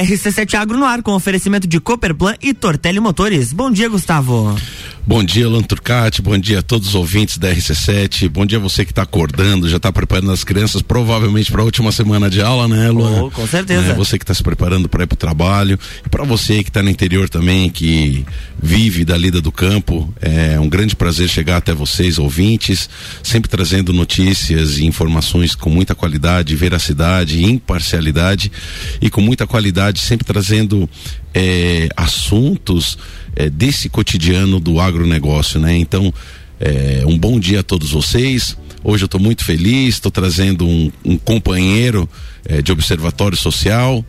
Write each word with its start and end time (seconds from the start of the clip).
RC7 0.00 0.54
Agro 0.54 0.78
no 0.78 0.86
ar 0.86 1.02
com 1.02 1.12
oferecimento 1.12 1.66
de 1.66 1.78
Cooperplan 1.78 2.34
e 2.40 2.54
Tortelli 2.54 2.98
Motores. 2.98 3.52
Bom 3.52 3.70
dia, 3.70 3.88
Gustavo. 3.88 4.56
Bom 5.04 5.24
dia, 5.24 5.46
Alan 5.46 5.62
Turcati. 5.62 6.22
Bom 6.22 6.38
dia 6.38 6.60
a 6.60 6.62
todos 6.62 6.88
os 6.88 6.94
ouvintes 6.94 7.36
da 7.36 7.52
RC7. 7.52 8.28
Bom 8.28 8.46
dia 8.46 8.58
a 8.58 8.60
você 8.60 8.84
que 8.84 8.92
está 8.92 9.02
acordando, 9.02 9.68
já 9.68 9.76
está 9.76 9.90
preparando 9.90 10.30
as 10.30 10.44
crianças, 10.44 10.80
provavelmente 10.80 11.50
para 11.50 11.60
a 11.60 11.64
última 11.64 11.90
semana 11.90 12.30
de 12.30 12.40
aula, 12.40 12.68
né, 12.68 12.88
Luan? 12.88 13.24
Oh, 13.24 13.30
com 13.30 13.44
certeza. 13.44 13.90
É, 13.90 13.94
você 13.94 14.16
que 14.16 14.22
está 14.22 14.32
se 14.32 14.44
preparando 14.44 14.88
para 14.88 15.02
ir 15.02 15.08
para 15.08 15.14
o 15.14 15.18
trabalho. 15.18 15.76
E 16.06 16.08
para 16.08 16.22
você 16.22 16.62
que 16.62 16.70
está 16.70 16.84
no 16.84 16.88
interior 16.88 17.28
também, 17.28 17.68
que 17.68 18.24
vive 18.62 19.04
da 19.04 19.18
lida 19.18 19.40
do 19.40 19.50
campo, 19.50 20.14
é 20.20 20.58
um 20.60 20.68
grande 20.68 20.94
prazer 20.94 21.28
chegar 21.28 21.56
até 21.56 21.74
vocês, 21.74 22.16
ouvintes, 22.16 22.88
sempre 23.24 23.50
trazendo 23.50 23.92
notícias 23.92 24.78
e 24.78 24.86
informações 24.86 25.56
com 25.56 25.68
muita 25.68 25.96
qualidade, 25.96 26.54
veracidade, 26.54 27.44
imparcialidade 27.44 28.52
e 29.00 29.10
com 29.10 29.20
muita 29.20 29.48
qualidade, 29.48 30.00
sempre 30.00 30.24
trazendo 30.24 30.88
é, 31.34 31.88
assuntos 31.96 32.96
é, 33.36 33.48
desse 33.48 33.88
cotidiano 33.88 34.60
do 34.60 34.80
agronegócio, 34.80 35.60
né? 35.60 35.76
Então, 35.76 36.12
é, 36.60 37.02
um 37.06 37.18
bom 37.18 37.38
dia 37.40 37.60
a 37.60 37.62
todos 37.62 37.90
vocês. 37.90 38.56
Hoje 38.84 39.04
eu 39.04 39.06
estou 39.06 39.20
muito 39.20 39.44
feliz, 39.44 39.94
estou 39.94 40.10
trazendo 40.10 40.66
um, 40.66 40.90
um 41.04 41.16
companheiro 41.16 42.08
é, 42.44 42.60
de 42.60 42.72
observatório 42.72 43.36
social, 43.36 44.04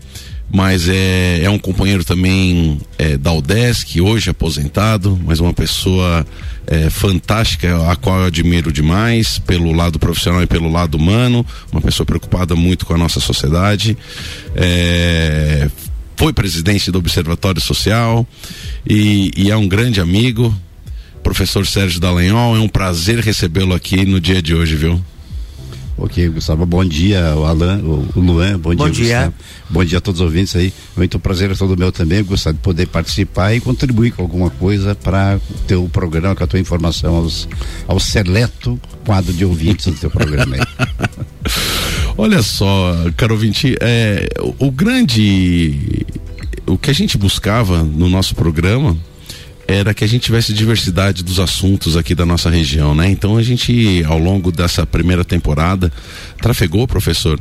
mas 0.52 0.88
é, 0.88 1.41
é 1.44 1.49
um 1.49 1.58
companheiro 1.58 2.04
também 2.04 2.80
é, 2.98 3.18
da 3.18 3.32
UDESC, 3.34 4.02
hoje 4.02 4.30
aposentado, 4.30 5.20
mas 5.26 5.40
uma 5.40 5.54
pessoa 5.54 6.26
é, 6.68 6.90
fantástica, 6.90 7.91
a 7.91 7.96
qual 7.96 8.20
eu 8.20 8.26
admiro 8.26 8.71
demais, 8.71 9.40
pelo 9.40 9.71
lado 9.71 9.98
profissional 9.98 10.44
e 10.44 10.48
pelo 10.48 10.71
lado 10.71 10.96
humano, 10.96 11.46
uma 11.71 11.82
pessoa 11.82 12.05
preocupada 12.05 12.55
muito 12.55 12.85
com 12.85 12.94
a 12.94 12.98
nossa 12.98 13.20
sociedade. 13.20 13.98
É, 14.55 15.70
foi 16.16 16.34
presidente 16.34 16.91
do 16.91 16.99
Observatório 16.99 17.62
Social 17.62 18.26
e, 18.87 19.32
e 19.35 19.51
é 19.51 19.57
um 19.57 19.68
grande 19.68 19.99
amigo. 19.99 20.54
Professor 21.21 21.65
Sérgio 21.65 22.01
Dallagnol, 22.01 22.57
é 22.57 22.60
um 22.60 22.68
prazer 22.68 23.20
recebê-lo 23.20 23.74
aqui 23.74 24.05
no 24.05 24.20
dia 24.20 24.41
de 24.41 24.54
hoje, 24.54 24.76
viu? 24.76 25.02
Ok, 25.96 26.27
Gustavo, 26.29 26.65
bom 26.65 26.84
dia, 26.84 27.35
o 27.35 27.46
Alan, 27.46 27.79
o, 27.79 28.20
Luan, 28.20 28.57
bom, 28.60 28.76
bom 28.76 28.90
dia, 28.90 29.05
dia. 29.05 29.15
Gustavo. 29.18 29.34
Bom 29.70 29.85
dia 29.85 29.98
a 29.99 30.02
todos 30.02 30.20
os 30.20 30.26
ouvintes 30.26 30.55
aí. 30.55 30.74
Muito 30.98 31.20
prazer 31.20 31.52
é 31.52 31.55
todo 31.55 31.77
meu 31.77 31.91
também, 31.91 32.24
Gustavo, 32.24 32.55
de 32.55 32.62
poder 32.62 32.87
participar 32.87 33.54
e 33.54 33.62
contribuir 33.62 34.12
com 34.12 34.24
alguma 34.24 34.49
coisa 34.49 34.96
para 34.96 35.40
o 35.49 35.54
teu 35.68 35.87
programa, 35.87 36.35
com 36.35 36.43
a 36.43 36.48
tua 36.48 36.59
informação 36.59 37.15
aos, 37.15 37.48
ao 37.87 37.99
seleto 37.99 38.80
quadro 39.05 39.32
de 39.32 39.46
ouvintes 39.46 39.85
do 39.85 39.93
teu 39.93 40.09
programa 40.09 40.55
aí. 40.55 40.62
Olha 42.17 42.41
só, 42.43 42.95
caro 43.17 43.33
ouvinte, 43.33 43.75
é, 43.81 44.27
o, 44.39 44.67
o 44.67 44.71
grande. 44.71 46.05
O 46.65 46.77
que 46.77 46.89
a 46.89 46.93
gente 46.93 47.17
buscava 47.17 47.83
no 47.83 48.07
nosso 48.07 48.35
programa 48.35 48.95
era 49.74 49.93
que 49.93 50.04
a 50.04 50.07
gente 50.07 50.24
tivesse 50.24 50.54
diversidade 50.54 51.24
dos 51.24 51.40
assuntos 51.40 51.98
aqui 51.98 52.13
da 52.13 52.26
nossa 52.26 52.49
região, 52.49 52.93
né? 52.93 53.10
Então 53.10 53.38
a 53.38 53.43
gente, 53.43 54.04
ao 54.05 54.18
longo 54.18 54.52
dessa 54.52 54.85
primeira 54.85 55.26
temporada, 55.26 55.91
trafegou, 56.40 56.88
professor, 56.88 57.40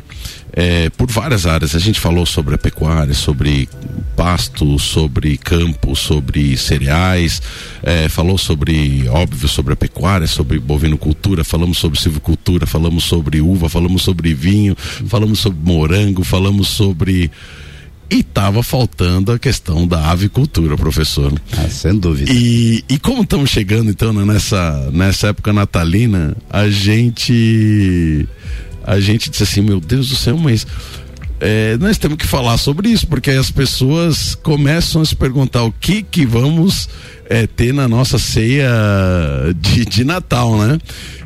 é, 0.53 0.91
por 0.91 1.11
várias 1.11 1.47
áreas. 1.47 1.75
A 1.75 1.79
gente 1.79 2.01
falou 2.01 2.25
sobre 2.27 2.55
a 2.55 2.59
pecuária, 2.59 3.15
sobre 3.15 3.69
pasto, 4.17 4.79
sobre 4.79 5.37
campo, 5.37 5.97
sobre 5.97 6.57
cereais, 6.57 7.41
é, 7.83 8.09
falou 8.09 8.39
sobre, 8.39 9.09
óbvio, 9.09 9.49
sobre 9.49 9.73
a 9.73 9.77
pecuária, 9.77 10.27
sobre 10.27 10.59
bovinocultura, 10.59 11.45
falamos 11.45 11.79
sobre 11.79 12.01
silvicultura, 12.01 12.67
falamos 12.67 13.05
sobre 13.05 13.41
uva, 13.41 13.69
falamos 13.69 14.03
sobre 14.03 14.35
vinho, 14.35 14.77
falamos 15.07 15.41
sobre 15.41 15.59
morango, 15.63 16.23
falamos 16.25 16.69
sobre 16.69 17.31
e 18.13 18.21
estava 18.21 18.63
faltando 18.63 19.33
a 19.33 19.39
questão 19.39 19.87
da 19.87 20.11
avicultura, 20.11 20.77
professor. 20.77 21.33
Ah, 21.57 21.69
sem 21.69 21.97
dúvida. 21.99 22.31
E, 22.31 22.85
e 22.89 22.99
como 22.99 23.23
estamos 23.23 23.49
chegando 23.49 23.91
então 23.91 24.13
né, 24.13 24.25
nessa, 24.25 24.91
nessa 24.93 25.29
época 25.29 25.53
natalina, 25.53 26.37
a 26.51 26.69
gente 26.69 28.29
a 28.85 29.01
gente 29.01 29.31
disse 29.31 29.45
assim, 29.45 29.61
meu 29.63 29.81
Deus 29.81 30.09
do 30.11 30.17
céu, 30.17 30.37
mas 30.37 30.67
é, 31.45 31.77
nós 31.77 31.99
temos 31.99 32.17
que 32.17 32.27
falar 32.27 32.57
sobre 32.57 32.89
isso, 32.89 33.05
porque 33.09 33.33
as 33.33 33.51
pessoas 33.51 34.37
começam 34.37 35.03
a 35.03 35.05
se 35.05 35.17
perguntar 35.17 35.65
o 35.65 35.73
que 35.73 36.01
que 36.01 36.25
vamos 36.25 36.89
é, 37.29 37.49
ter 37.49 37.75
na 37.75 37.89
nossa 37.89 38.17
ceia 38.17 38.71
de, 39.61 39.85
de 39.85 40.05
Natal, 40.05 40.57
né? 40.57 40.79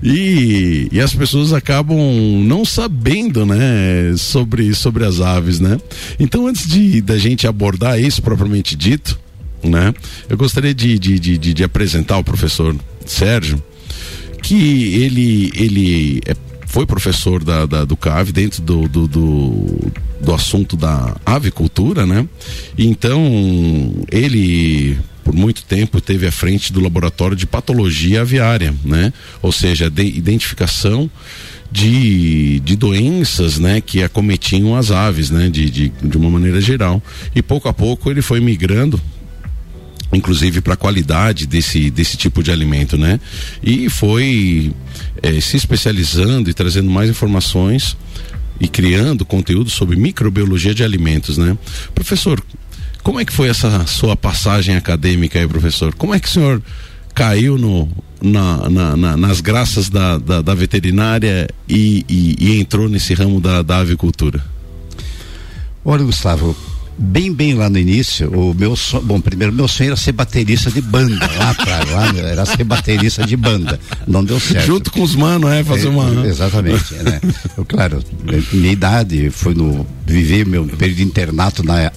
E, 0.03 0.89
e 0.91 1.01
as 1.01 1.13
pessoas 1.13 1.53
acabam 1.53 1.99
não 2.47 2.65
sabendo, 2.65 3.45
né, 3.45 4.15
sobre, 4.17 4.75
sobre 4.75 5.05
as 5.05 5.21
aves, 5.21 5.61
né? 5.61 5.79
Então, 6.19 6.47
antes 6.47 6.67
de 6.67 7.03
da 7.03 7.19
gente 7.19 7.47
abordar 7.47 8.01
isso 8.01 8.23
propriamente 8.23 8.75
dito, 8.75 9.19
né, 9.63 9.93
eu 10.31 10.37
gostaria 10.39 10.73
de, 10.73 10.99
de, 10.99 11.19
de, 11.19 11.37
de, 11.37 11.53
de 11.53 11.63
apresentar 11.65 12.17
o 12.17 12.25
professor 12.25 12.75
Sérgio, 13.05 13.63
que 14.43 14.95
ele, 14.95 15.53
ele 15.55 16.21
é 16.25 16.35
foi 16.67 16.85
professor 16.85 17.43
da, 17.43 17.65
da, 17.65 17.85
do 17.85 17.97
CAV 17.97 18.33
dentro 18.33 18.61
do, 18.61 18.87
do, 18.87 19.09
do, 19.09 19.93
do, 20.21 20.35
assunto 20.35 20.77
da 20.77 21.17
avicultura, 21.25 22.07
né? 22.07 22.27
Então, 22.77 23.93
ele 24.11 24.99
por 25.25 25.35
muito 25.35 25.65
tempo 25.65 26.01
teve 26.01 26.25
à 26.25 26.31
frente 26.31 26.73
do 26.73 26.79
laboratório 26.81 27.37
de 27.37 27.47
patologia 27.47 28.21
aviária, 28.21 28.73
né? 28.85 29.13
Ou 29.43 29.51
seja, 29.51 29.91
de 29.91 30.05
identificação 30.05 31.11
de, 31.71 32.61
de 32.61 32.77
doenças, 32.77 33.59
né? 33.59 33.81
Que 33.81 34.03
acometiam 34.05 34.77
as 34.77 34.93
aves, 34.93 35.31
né? 35.31 35.49
De, 35.49 35.69
de, 35.69 35.89
de 35.89 36.17
uma 36.17 36.31
maneira 36.31 36.61
geral. 36.61 37.03
E 37.35 37.43
pouco 37.43 37.69
a 37.69 37.73
pouco 37.73 38.11
ele 38.11 38.23
foi 38.23 38.41
migrando 38.41 39.01
inclusive 40.13 40.61
para 40.61 40.75
a 40.75 40.77
qualidade 40.77 41.47
desse, 41.47 41.91
desse 41.91 42.17
tipo 42.17 42.43
de 42.43 42.51
alimento, 42.51 42.97
né? 42.97 43.21
E 43.63 43.91
foi 43.91 44.73
é, 45.21 45.41
se 45.41 45.57
especializando 45.57 46.49
e 46.49 46.55
trazendo 46.55 46.89
mais 46.89 47.11
informações 47.11 47.97
e 48.61 48.69
criando 48.69 49.25
conteúdo 49.25 49.71
sobre 49.71 49.97
microbiologia 49.97 50.75
de 50.75 50.83
alimentos, 50.83 51.37
né? 51.37 51.57
Professor, 51.95 52.43
como 53.03 53.21
é 53.21 53.25
que 53.25 53.33
foi 53.33 53.49
essa 53.49 53.87
sua 53.87 54.17
passagem 54.17 54.77
acadêmica 54.77 55.39
aí, 55.39 55.47
professor? 55.47 55.95
Como 55.95 56.15
é 56.15 56.19
que 56.19 56.29
o 56.29 56.31
senhor 56.31 56.63
caiu 57.15 57.57
no, 57.57 57.89
na, 58.21 58.69
na, 58.69 58.97
na, 58.97 59.17
nas 59.17 59.41
graças 59.41 59.89
da, 59.89 60.19
da, 60.19 60.43
da 60.43 60.55
veterinária 60.55 61.49
e, 61.69 62.05
e, 62.09 62.37
e, 62.39 62.61
entrou 62.61 62.89
nesse 62.89 63.15
ramo 63.15 63.41
da, 63.41 63.63
da 63.63 63.79
avicultura? 63.79 64.45
Olha, 65.85 66.05
Gustavo, 66.05 66.57
bem, 66.99 67.33
bem 67.33 67.55
lá 67.55 67.69
no 67.69 67.79
início, 67.79 68.31
o 68.31 68.55
meu 68.55 68.75
sonho, 68.75 69.05
bom, 69.05 69.21
primeiro 69.21 69.53
meu 69.53 69.69
sonho 69.69 69.89
era 69.89 69.97
ser 69.97 70.13
baterista 70.13 70.71
de 70.71 70.81
banda, 70.81 71.29
lá 71.39 71.51
atrás, 71.51 71.91
lá, 71.91 72.13
era 72.17 72.45
ser 72.47 72.65
baterista 72.65 73.25
de 73.25 73.37
banda, 73.37 73.79
não 74.07 74.25
deu 74.25 74.41
certo. 74.41 74.67
Junto 74.67 74.91
com 74.91 75.03
os 75.03 75.15
manos, 75.15 75.51
é, 75.51 75.63
fazer 75.63 75.89
uma... 75.89 76.25
É, 76.25 76.29
exatamente, 76.29 76.95
né? 76.95 77.21
Eu, 77.57 77.65
claro, 77.65 78.03
minha 78.53 78.73
idade, 78.73 79.31
foi 79.31 79.55
no, 79.55 79.87
viver 80.07 80.47
meu 80.47 80.67
período 80.67 80.97
de 80.97 81.03
internato 81.03 81.63
na, 81.63 81.93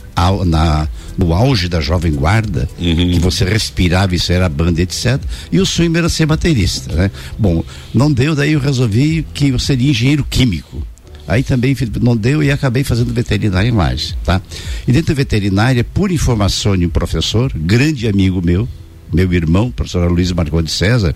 na, 0.46 0.88
no 1.18 1.34
auge 1.34 1.70
da 1.70 1.80
jovem 1.80 2.14
guarda, 2.14 2.68
uhum. 2.80 3.12
que 3.12 3.20
você 3.20 3.46
respirava, 3.46 4.16
isso 4.16 4.32
era 4.32 4.50
banda, 4.50 4.82
etc. 4.82 5.20
E 5.52 5.60
o 5.60 5.66
sonho 5.66 5.96
era 5.96 6.10
ser 6.10 6.26
baterista, 6.26 6.94
né? 6.94 7.12
Bom, 7.38 7.64
não 7.94 8.12
deu, 8.12 8.36
daí 8.36 8.54
eu 8.54 8.60
resolvi 8.60 9.26
que 9.34 9.50
eu 9.50 9.60
seria 9.60 9.92
engenheiro 9.92 10.26
químico. 10.30 10.86
Aí 11.30 11.44
também 11.44 11.78
não 12.02 12.18
deu 12.18 12.42
e 12.42 12.52
acabei 12.52 12.84
fazendo 12.84 13.14
veterinária 13.14 13.70
em 13.70 13.72
Lages, 13.72 14.16
tá? 14.26 14.42
E 14.88 14.92
dentro 14.92 15.14
da 15.14 15.18
veterinária, 15.18 15.84
por 15.84 16.12
informação 16.12 16.76
de 16.76 16.88
um 16.88 16.90
professor, 16.90 17.52
grande 17.56 18.08
amigo 18.08 18.42
meu, 18.44 18.68
meu 19.14 19.32
irmão, 19.32 19.70
professor 19.70 20.12
Luiz 20.12 20.32
Marcondes 20.32 20.74
César, 20.74 21.14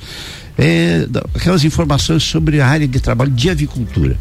é, 0.56 1.07
aquelas 1.34 1.63
informações 1.63 2.22
sobre 2.22 2.62
a 2.62 2.68
área 2.68 2.88
de 2.88 3.00
trabalho 3.00 3.31
de 3.31 3.50
avicultura. 3.50 4.16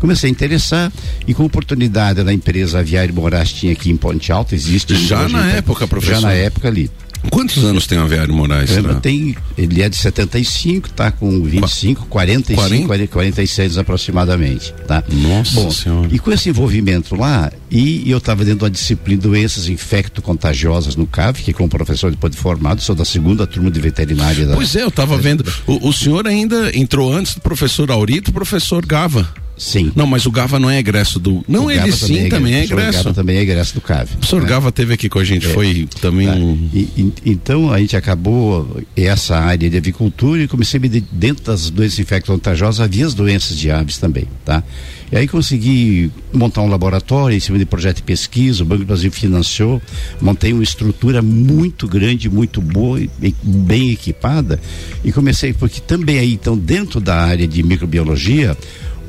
Comecei 0.00 0.28
a 0.28 0.30
interessar 0.30 0.92
e 1.26 1.32
com 1.32 1.44
oportunidade 1.44 2.22
da 2.22 2.32
empresa 2.32 2.80
Aviário 2.80 3.14
Moraes 3.14 3.52
tinha 3.52 3.72
aqui 3.72 3.90
em 3.90 3.96
Ponte 3.96 4.30
Alta, 4.32 4.54
existe. 4.54 4.94
Já 5.06 5.28
na 5.28 5.52
época, 5.52 5.86
professor? 5.86 6.14
Já 6.16 6.20
na 6.20 6.32
época 6.32 6.68
ali. 6.68 6.90
Quantos 7.30 7.64
anos 7.64 7.86
tem 7.86 7.98
o 7.98 8.02
Aviário 8.02 8.34
Moraes? 8.34 8.70
Lembra, 8.70 8.94
tem, 8.96 9.36
ele 9.56 9.82
é 9.82 9.88
de 9.88 9.96
75, 9.96 10.90
tá 10.90 11.10
com 11.10 11.42
25, 11.42 12.06
45, 12.06 12.86
40? 12.86 13.08
46 13.08 13.78
aproximadamente, 13.78 14.74
tá? 14.86 15.02
Nossa 15.10 15.60
Bom, 15.60 15.70
senhora. 15.70 16.08
E 16.10 16.18
com 16.18 16.32
esse 16.32 16.48
envolvimento 16.48 17.14
lá, 17.14 17.52
e, 17.70 18.06
e 18.06 18.10
eu 18.10 18.18
estava 18.18 18.44
dentro 18.44 18.60
da 18.60 18.68
disciplina 18.68 19.20
de 19.20 19.28
doenças 19.28 19.68
infecto-contagiosas 19.68 20.96
no 20.96 21.06
CAV, 21.06 21.40
que 21.42 21.52
como 21.52 21.68
professor 21.68 22.10
depois 22.10 22.32
de 22.32 22.38
formado, 22.38 22.80
sou 22.80 22.94
da 22.94 23.04
segunda 23.04 23.46
turma 23.46 23.70
de 23.70 23.80
veterinária. 23.80 24.46
Da, 24.46 24.54
pois 24.54 24.74
é, 24.76 24.82
eu 24.82 24.88
estava 24.88 25.16
vendo. 25.16 25.44
O, 25.66 25.88
o 25.88 25.92
senhor 25.92 26.26
ainda 26.26 26.76
entrou 26.76 27.12
antes 27.12 27.34
do 27.34 27.40
professor 27.40 27.90
Aurito, 27.90 28.32
professor 28.32 28.84
Gava. 28.84 29.45
Sim. 29.56 29.90
Não, 29.94 30.06
mas 30.06 30.26
o 30.26 30.30
Gava 30.30 30.58
não 30.58 30.68
é 30.68 30.78
egresso 30.78 31.18
do. 31.18 31.42
Não, 31.48 31.66
o 31.66 31.70
ele 31.70 31.80
Gava 31.80 31.92
sim 31.92 32.28
também 32.28 32.54
é, 32.54 32.64
egresso. 32.64 33.00
O 33.00 33.04
Gava 33.04 33.14
também 33.14 33.36
é 33.38 33.40
egresso 33.40 33.74
do 33.74 33.80
CAV. 33.80 34.04
O 34.04 34.16
professor 34.18 34.42
né? 34.42 34.48
Gava 34.48 34.72
teve 34.72 34.92
aqui 34.92 35.08
com 35.08 35.18
a 35.18 35.24
gente, 35.24 35.46
é. 35.46 35.50
foi 35.50 35.88
também. 36.00 36.26
Tá. 36.26 36.34
E, 36.74 36.80
e, 36.96 37.12
então 37.24 37.72
a 37.72 37.78
gente 37.78 37.96
acabou 37.96 38.82
essa 38.94 39.36
área 39.36 39.68
de 39.70 39.76
avicultura 39.76 40.42
e 40.42 40.48
comecei 40.48 40.78
a 40.78 40.80
me 40.80 40.88
dentro 40.88 41.44
das 41.44 41.70
doenças 41.70 41.98
infecto-contagiosas 41.98 42.80
havia 42.80 43.06
as 43.06 43.14
doenças 43.14 43.56
de 43.56 43.70
aves 43.70 43.98
também, 43.98 44.26
tá? 44.44 44.62
E 45.10 45.16
aí 45.16 45.28
consegui 45.28 46.10
montar 46.32 46.62
um 46.62 46.68
laboratório 46.68 47.36
em 47.36 47.40
cima 47.40 47.58
de 47.58 47.64
projeto 47.64 47.96
de 47.96 48.02
pesquisa, 48.02 48.62
o 48.62 48.66
Banco 48.66 48.82
do 48.82 48.86
Brasil 48.86 49.10
financiou, 49.10 49.80
montei 50.20 50.52
uma 50.52 50.64
estrutura 50.64 51.22
muito 51.22 51.86
grande, 51.86 52.28
muito 52.28 52.60
boa, 52.60 53.00
e 53.00 53.10
bem 53.42 53.92
equipada 53.92 54.60
e 55.04 55.12
comecei, 55.12 55.52
porque 55.52 55.80
também 55.80 56.18
aí, 56.18 56.32
então, 56.32 56.58
dentro 56.58 57.00
da 57.00 57.16
área 57.16 57.46
de 57.46 57.62
microbiologia, 57.62 58.56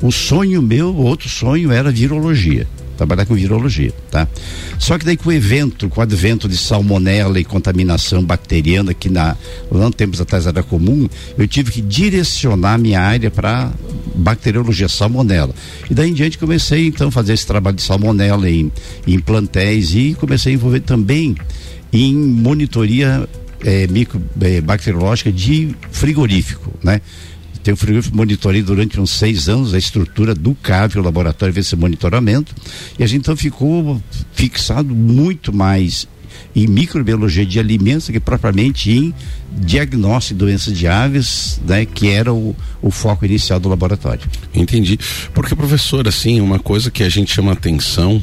o 0.02 0.10
sonho 0.10 0.62
meu, 0.62 0.94
outro 0.94 1.28
sonho 1.28 1.72
era 1.72 1.90
virologia 1.90 2.66
trabalhar 2.98 3.24
com 3.26 3.34
virologia, 3.34 3.92
tá? 4.10 4.26
Só 4.76 4.98
que 4.98 5.04
daí 5.04 5.16
com 5.16 5.28
o 5.28 5.32
evento, 5.32 5.88
com 5.88 6.00
o 6.00 6.02
advento 6.02 6.48
de 6.48 6.56
salmonela 6.56 7.38
e 7.38 7.44
contaminação 7.44 8.24
bacteriana 8.24 8.92
que 8.92 9.08
na 9.08 9.36
lá 9.70 9.88
tempos 9.92 10.20
atrás 10.20 10.46
era 10.46 10.64
comum, 10.64 11.08
eu 11.38 11.46
tive 11.46 11.70
que 11.70 11.80
direcionar 11.80 12.76
minha 12.76 13.00
área 13.00 13.30
para 13.30 13.70
bacteriologia 14.16 14.88
salmonela. 14.88 15.54
E 15.88 15.94
daí 15.94 16.10
em 16.10 16.12
diante 16.12 16.36
comecei 16.36 16.88
então 16.88 17.08
a 17.08 17.12
fazer 17.12 17.34
esse 17.34 17.46
trabalho 17.46 17.76
de 17.76 17.82
salmonela 17.82 18.50
em, 18.50 18.70
em 19.06 19.20
plantéis 19.20 19.94
e 19.94 20.16
comecei 20.18 20.52
a 20.52 20.54
envolver 20.56 20.80
também 20.80 21.36
em 21.92 22.14
monitoria 22.14 23.28
é, 23.64 23.86
micro, 23.86 24.20
é, 24.40 24.60
bacteriológica 24.60 25.30
de 25.30 25.74
frigorífico, 25.92 26.72
né? 26.82 27.00
Tem 27.62 27.74
o 27.74 27.76
frigorífico 27.76 28.16
monitorei 28.16 28.62
durante 28.62 29.00
uns 29.00 29.10
seis 29.10 29.48
anos 29.48 29.74
a 29.74 29.78
estrutura 29.78 30.34
do 30.34 30.54
CAV, 30.54 30.98
o 30.98 31.02
laboratório 31.02 31.52
fez 31.52 31.66
esse 31.66 31.76
monitoramento, 31.76 32.54
e 32.98 33.02
a 33.02 33.06
gente 33.06 33.22
então 33.22 33.36
ficou 33.36 34.00
fixado 34.32 34.94
muito 34.94 35.52
mais 35.52 36.06
em 36.54 36.66
microbiologia 36.66 37.44
de 37.44 37.58
alimentos 37.58 38.08
que 38.08 38.18
propriamente 38.18 38.90
em 38.90 39.14
diagnóstico 39.52 40.38
de 40.38 40.46
doenças 40.46 40.76
de 40.76 40.86
aves, 40.86 41.60
né, 41.66 41.84
que 41.84 42.08
era 42.08 42.32
o, 42.32 42.54
o 42.80 42.90
foco 42.90 43.24
inicial 43.24 43.60
do 43.60 43.68
laboratório. 43.68 44.28
Entendi. 44.54 44.98
Porque, 45.34 45.54
professor, 45.54 46.06
assim, 46.08 46.40
uma 46.40 46.58
coisa 46.58 46.90
que 46.90 47.02
a 47.02 47.08
gente 47.08 47.32
chama 47.32 47.52
atenção 47.52 48.22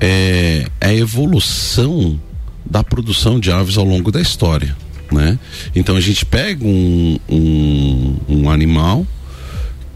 é 0.00 0.66
a 0.80 0.92
evolução 0.92 2.20
da 2.64 2.82
produção 2.82 3.38
de 3.38 3.50
aves 3.50 3.76
ao 3.76 3.84
longo 3.84 4.10
da 4.10 4.20
história 4.20 4.76
né? 5.12 5.38
Então 5.74 5.96
a 5.96 6.00
gente 6.00 6.24
pega 6.24 6.64
um, 6.64 7.18
um, 7.28 8.16
um 8.28 8.50
animal 8.50 9.06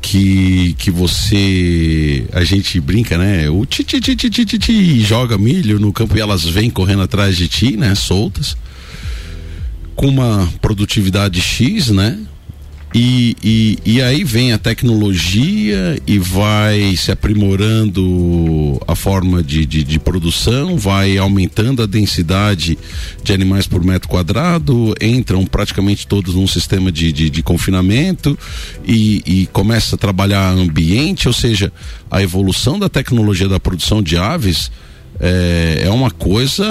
que, 0.00 0.74
que 0.78 0.90
você 0.90 2.26
a 2.32 2.44
gente 2.44 2.80
brinca, 2.80 3.18
né? 3.18 3.48
O 3.50 3.66
ti, 3.66 3.84
ti, 3.84 4.00
ti, 4.00 4.16
ti, 4.16 4.30
ti, 4.30 4.44
ti, 4.44 4.58
ti, 4.58 5.00
joga 5.00 5.36
milho 5.36 5.78
no 5.78 5.92
campo 5.92 6.16
e 6.16 6.20
elas 6.20 6.44
vêm 6.44 6.70
correndo 6.70 7.02
atrás 7.02 7.36
de 7.36 7.48
ti, 7.48 7.76
né? 7.76 7.94
Soltas 7.94 8.56
com 9.98 10.06
uma 10.06 10.48
produtividade 10.60 11.40
X, 11.40 11.90
né? 11.90 12.16
E, 12.94 13.36
e, 13.44 13.78
e, 13.84 14.02
aí 14.02 14.24
vem 14.24 14.52
a 14.54 14.58
tecnologia 14.58 16.00
e 16.06 16.18
vai 16.18 16.96
se 16.96 17.12
aprimorando 17.12 18.80
a 18.88 18.94
forma 18.94 19.42
de, 19.42 19.66
de, 19.66 19.84
de, 19.84 19.98
produção, 19.98 20.78
vai 20.78 21.18
aumentando 21.18 21.82
a 21.82 21.86
densidade 21.86 22.78
de 23.22 23.32
animais 23.34 23.66
por 23.66 23.84
metro 23.84 24.08
quadrado, 24.08 24.94
entram 25.02 25.44
praticamente 25.44 26.06
todos 26.06 26.34
num 26.34 26.46
sistema 26.46 26.90
de, 26.90 27.12
de, 27.12 27.28
de 27.28 27.42
confinamento 27.42 28.38
e, 28.86 29.22
e 29.26 29.46
começa 29.48 29.94
a 29.94 29.98
trabalhar 29.98 30.48
ambiente, 30.48 31.28
ou 31.28 31.34
seja, 31.34 31.70
a 32.10 32.22
evolução 32.22 32.78
da 32.78 32.88
tecnologia 32.88 33.48
da 33.48 33.60
produção 33.60 34.02
de 34.02 34.16
aves 34.16 34.70
é, 35.20 35.82
é 35.84 35.90
uma 35.90 36.10
coisa 36.10 36.66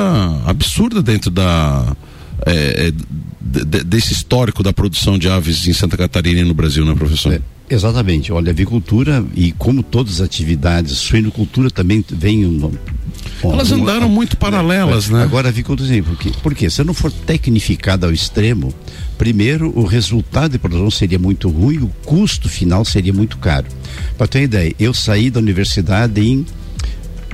absurda 0.46 1.02
dentro 1.02 1.30
da. 1.30 1.96
É, 2.46 2.88
é 2.88 2.92
de, 3.42 3.84
desse 3.84 4.14
histórico 4.14 4.62
da 4.62 4.74
produção 4.74 5.18
de 5.18 5.30
aves 5.30 5.68
em 5.68 5.74
Santa 5.74 5.98
Catarina 5.98 6.42
e 6.42 6.44
no 6.44 6.54
Brasil, 6.54 6.86
né, 6.86 6.94
professor? 6.94 7.34
É, 7.34 7.42
exatamente. 7.70 8.32
Olha, 8.32 8.50
a 8.50 8.52
avicultura 8.52 9.26
e 9.36 9.52
como 9.54 9.82
todas 9.82 10.16
as 10.16 10.22
atividades, 10.22 10.98
suinocultura 10.98 11.72
também 11.72 12.04
vem 12.10 12.46
no, 12.46 12.72
elas 13.44 13.72
andaram 13.72 14.10
muito 14.10 14.36
paralelas, 14.36 15.10
né? 15.10 15.22
Agora 15.22 15.48
a 15.48 15.52
avicultura, 15.52 16.04
por 16.04 16.18
quê? 16.18 16.32
Porque 16.42 16.70
se 16.70 16.84
não 16.84 16.94
for 16.94 17.12
tecnificada 17.12 18.08
ao 18.08 18.14
extremo, 18.14 18.74
primeiro 19.18 19.72
o 19.78 19.84
resultado 19.86 20.54
de 20.54 20.60
produção 20.60 20.90
seria 20.90 21.20
muito 21.20 21.50
ruim, 21.50 21.78
o 21.78 21.92
custo 22.04 22.50
final 22.50 22.84
seria 22.84 23.14
muito 23.14 23.38
caro. 23.38 23.68
Para 24.18 24.28
ter 24.28 24.40
uma 24.40 24.46
ideia, 24.46 24.76
eu 24.80 24.94
saí 24.94 25.30
da 25.30 25.40
universidade 25.40 26.20
em 26.20 26.46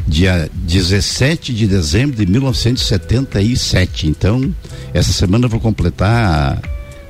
dia 0.07 0.49
17 0.53 1.53
de 1.53 1.67
dezembro 1.67 2.15
de 2.17 2.25
1977. 2.25 4.07
Então, 4.07 4.53
essa 4.93 5.11
semana 5.11 5.45
eu 5.45 5.49
vou 5.49 5.59
completar 5.59 6.61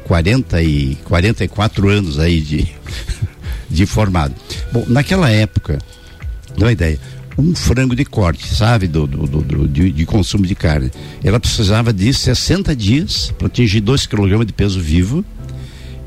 40 0.06 0.62
e 0.62 0.96
44 1.06 1.90
anos 1.90 2.20
aí 2.20 2.42
de, 2.42 2.68
de 3.70 3.86
formado. 3.86 4.36
Bom, 4.72 4.86
naquela 4.88 5.30
época, 5.30 5.80
dá 6.58 6.66
uma 6.66 6.72
ideia, 6.72 7.00
um 7.38 7.56
frango 7.56 7.96
de 7.96 8.06
corte, 8.06 8.48
sabe, 8.48 8.88
do, 8.88 9.08
do, 9.08 9.26
do 9.26 9.68
de, 9.68 9.92
de, 9.92 10.06
consumo 10.06 10.46
de 10.46 10.56
carne, 10.56 10.92
ela 11.24 11.40
precisava 11.40 11.92
de 11.92 12.14
60 12.14 12.76
dias 12.76 13.34
para 13.38 13.48
atingir 13.48 13.82
2 13.82 14.06
kg 14.06 14.46
de 14.46 14.54
peso 14.54 14.80
vivo 14.80 15.26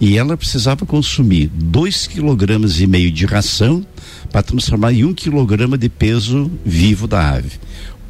e 0.00 0.18
ela 0.18 0.36
precisava 0.36 0.84
consumir 0.84 1.48
dois 1.48 2.06
quilogramas 2.06 2.80
e 2.80 2.86
meio 2.86 3.10
de 3.10 3.24
ração 3.24 3.84
para 4.30 4.42
transformar 4.42 4.92
em 4.92 5.04
um 5.04 5.14
quilograma 5.14 5.78
de 5.78 5.88
peso 5.88 6.50
vivo 6.64 7.06
da 7.06 7.36
ave. 7.36 7.52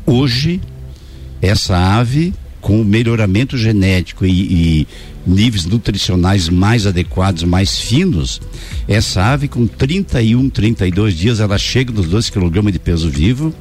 Hoje, 0.04 0.60
essa 1.40 1.76
ave, 1.76 2.34
com 2.66 2.82
melhoramento 2.82 3.56
genético 3.56 4.26
e, 4.26 4.30
e 4.82 4.88
níveis 5.24 5.64
nutricionais 5.64 6.48
mais 6.48 6.84
adequados, 6.84 7.44
mais 7.44 7.78
finos, 7.78 8.40
essa 8.88 9.22
ave 9.22 9.46
com 9.46 9.68
31, 9.68 10.50
32 10.50 11.14
dias, 11.14 11.38
ela 11.38 11.58
chega 11.58 11.92
nos 11.92 12.08
2 12.08 12.28
kg 12.28 12.72
de 12.72 12.80
peso 12.80 13.08
vivo 13.08 13.54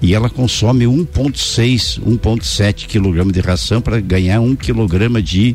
e 0.00 0.14
ela 0.14 0.30
consome 0.30 0.86
1,6, 0.86 2.00
1,7 2.00 2.86
kg 2.86 3.30
de 3.30 3.40
ração 3.40 3.82
para 3.82 4.00
ganhar 4.00 4.40
1 4.40 4.56
kg 4.56 5.22
de 5.22 5.54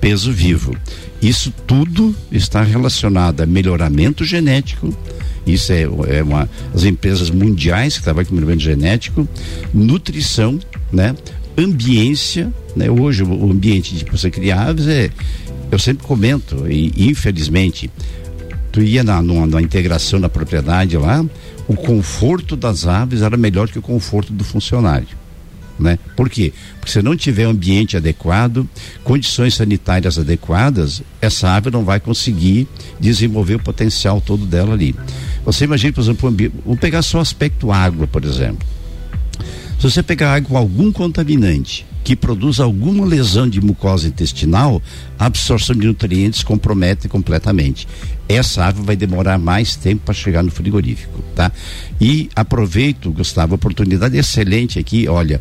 peso 0.00 0.32
vivo. 0.32 0.74
Isso 1.20 1.52
tudo 1.66 2.16
está 2.32 2.62
relacionado 2.62 3.42
a 3.42 3.46
melhoramento 3.46 4.24
genético. 4.24 4.96
Isso 5.46 5.70
é, 5.70 5.82
é 5.82 6.22
uma 6.22 6.48
as 6.74 6.84
empresas 6.84 7.28
mundiais 7.28 7.98
que 7.98 8.04
trabalham 8.04 8.30
com 8.30 8.34
melhoramento 8.34 8.64
genético, 8.64 9.28
nutrição, 9.74 10.58
né? 10.90 11.14
Ambiência, 11.58 12.52
né? 12.76 12.88
Hoje 12.88 13.22
o 13.24 13.50
ambiente 13.50 13.94
de 13.94 14.04
você 14.04 14.30
criar 14.30 14.68
aves 14.68 14.86
é 14.86 15.10
eu 15.70 15.78
sempre 15.78 16.06
comento 16.06 16.70
e 16.70 16.92
infelizmente 17.08 17.90
tu 18.70 18.80
ia 18.80 19.02
na, 19.02 19.20
numa, 19.20 19.46
numa 19.46 19.60
integração 19.60 20.20
da 20.20 20.28
propriedade 20.28 20.96
lá, 20.96 21.24
o 21.66 21.74
conforto 21.74 22.54
das 22.54 22.86
aves 22.86 23.22
era 23.22 23.36
melhor 23.36 23.68
que 23.68 23.78
o 23.78 23.82
conforto 23.82 24.32
do 24.32 24.44
funcionário 24.44 25.18
né? 25.78 25.98
Por 26.16 26.28
quê? 26.28 26.52
Porque 26.78 26.92
se 26.92 27.02
não 27.02 27.16
tiver 27.16 27.44
ambiente 27.44 27.96
adequado, 27.96 28.68
condições 29.04 29.54
sanitárias 29.54 30.18
adequadas, 30.18 31.02
essa 31.20 31.50
ave 31.54 31.70
não 31.70 31.84
vai 31.84 32.00
conseguir 32.00 32.66
desenvolver 32.98 33.54
o 33.54 33.62
potencial 33.62 34.20
todo 34.20 34.44
dela 34.44 34.74
ali. 34.74 34.94
Você 35.44 35.64
imagina, 35.64 35.92
por 35.92 36.00
exemplo, 36.00 36.34
vamos 36.64 36.80
pegar 36.80 37.02
só 37.02 37.18
o 37.18 37.20
aspecto 37.20 37.70
água, 37.70 38.06
por 38.06 38.24
exemplo. 38.24 38.66
Se 39.78 39.88
você 39.88 40.02
pegar 40.02 40.34
água 40.34 40.48
com 40.48 40.56
algum 40.56 40.90
contaminante 40.90 41.86
que 42.02 42.16
produz 42.16 42.58
alguma 42.58 43.06
lesão 43.06 43.48
de 43.48 43.60
mucosa 43.60 44.08
intestinal, 44.08 44.82
a 45.16 45.26
absorção 45.26 45.76
de 45.76 45.86
nutrientes 45.86 46.42
compromete 46.42 47.08
completamente. 47.08 47.86
Essa 48.28 48.64
ave 48.64 48.82
vai 48.82 48.96
demorar 48.96 49.38
mais 49.38 49.76
tempo 49.76 50.02
para 50.04 50.14
chegar 50.14 50.42
no 50.42 50.50
frigorífico, 50.50 51.22
tá? 51.32 51.52
E 52.00 52.28
aproveito, 52.34 53.12
Gustavo, 53.12 53.54
a 53.54 53.56
oportunidade 53.56 54.16
excelente 54.16 54.80
aqui, 54.80 55.06
olha, 55.06 55.40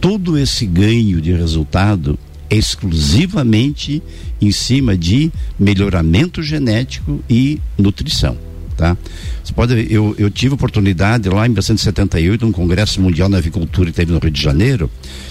todo 0.00 0.38
esse 0.38 0.64
ganho 0.64 1.20
de 1.20 1.32
resultado 1.32 2.18
é 2.48 2.56
exclusivamente 2.56 4.02
em 4.40 4.52
cima 4.52 4.96
de 4.96 5.30
melhoramento 5.58 6.42
genético 6.42 7.22
e 7.28 7.60
nutrição 7.76 8.38
tá? 8.76 8.96
Você 9.42 9.52
pode, 9.52 9.86
eu, 9.90 10.14
eu 10.18 10.30
tive 10.30 10.54
oportunidade 10.54 11.28
lá 11.28 11.46
em 11.46 11.50
1978, 11.50 12.44
num 12.44 12.52
congresso 12.52 13.00
mundial 13.00 13.28
na 13.28 13.38
avicultura 13.38 13.90
que 13.90 13.96
teve 13.96 14.12
no 14.12 14.18
Rio 14.18 14.30
de 14.30 14.42
Janeiro, 14.42 14.90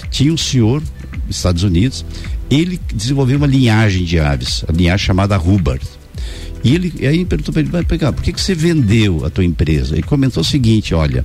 tinha 0.10 0.34
um 0.34 0.38
senhor, 0.38 0.82
Estados 1.30 1.64
Unidos, 1.64 2.06
ele 2.50 2.80
desenvolveu 2.94 3.38
uma 3.38 3.48
linhagem 3.48 4.04
de 4.04 4.20
aves, 4.20 4.66
a 4.68 4.72
linhagem 4.72 5.06
chamada 5.06 5.38
Hubbard. 5.38 5.86
E 6.64 6.74
ele 6.74 6.94
e 7.00 7.06
aí 7.06 7.24
perguntou 7.24 7.54
para 7.54 7.62
ele, 7.62 7.72
vai 7.72 7.84
pegar, 7.84 8.12
por 8.12 8.24
que, 8.24 8.34
que 8.34 8.42
você 8.42 8.56
vendeu 8.56 9.24
a 9.24 9.30
tua 9.30 9.44
empresa? 9.44 9.94
Ele 9.96 10.04
comentou 10.04 10.42
o 10.42 10.46
seguinte, 10.46 10.96
olha, 10.96 11.24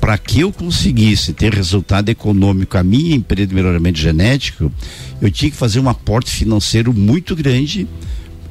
para 0.00 0.18
que 0.18 0.40
eu 0.40 0.52
conseguisse 0.52 1.32
ter 1.32 1.52
resultado 1.52 2.08
econômico 2.08 2.76
a 2.76 2.82
minha 2.82 3.14
empresa 3.14 3.48
de 3.48 3.54
melhoramento 3.54 3.98
genético, 3.98 4.70
eu 5.20 5.30
tinha 5.30 5.50
que 5.50 5.56
fazer 5.56 5.80
um 5.80 5.88
aporte 5.88 6.30
financeiro 6.30 6.92
muito 6.92 7.34
grande 7.34 7.88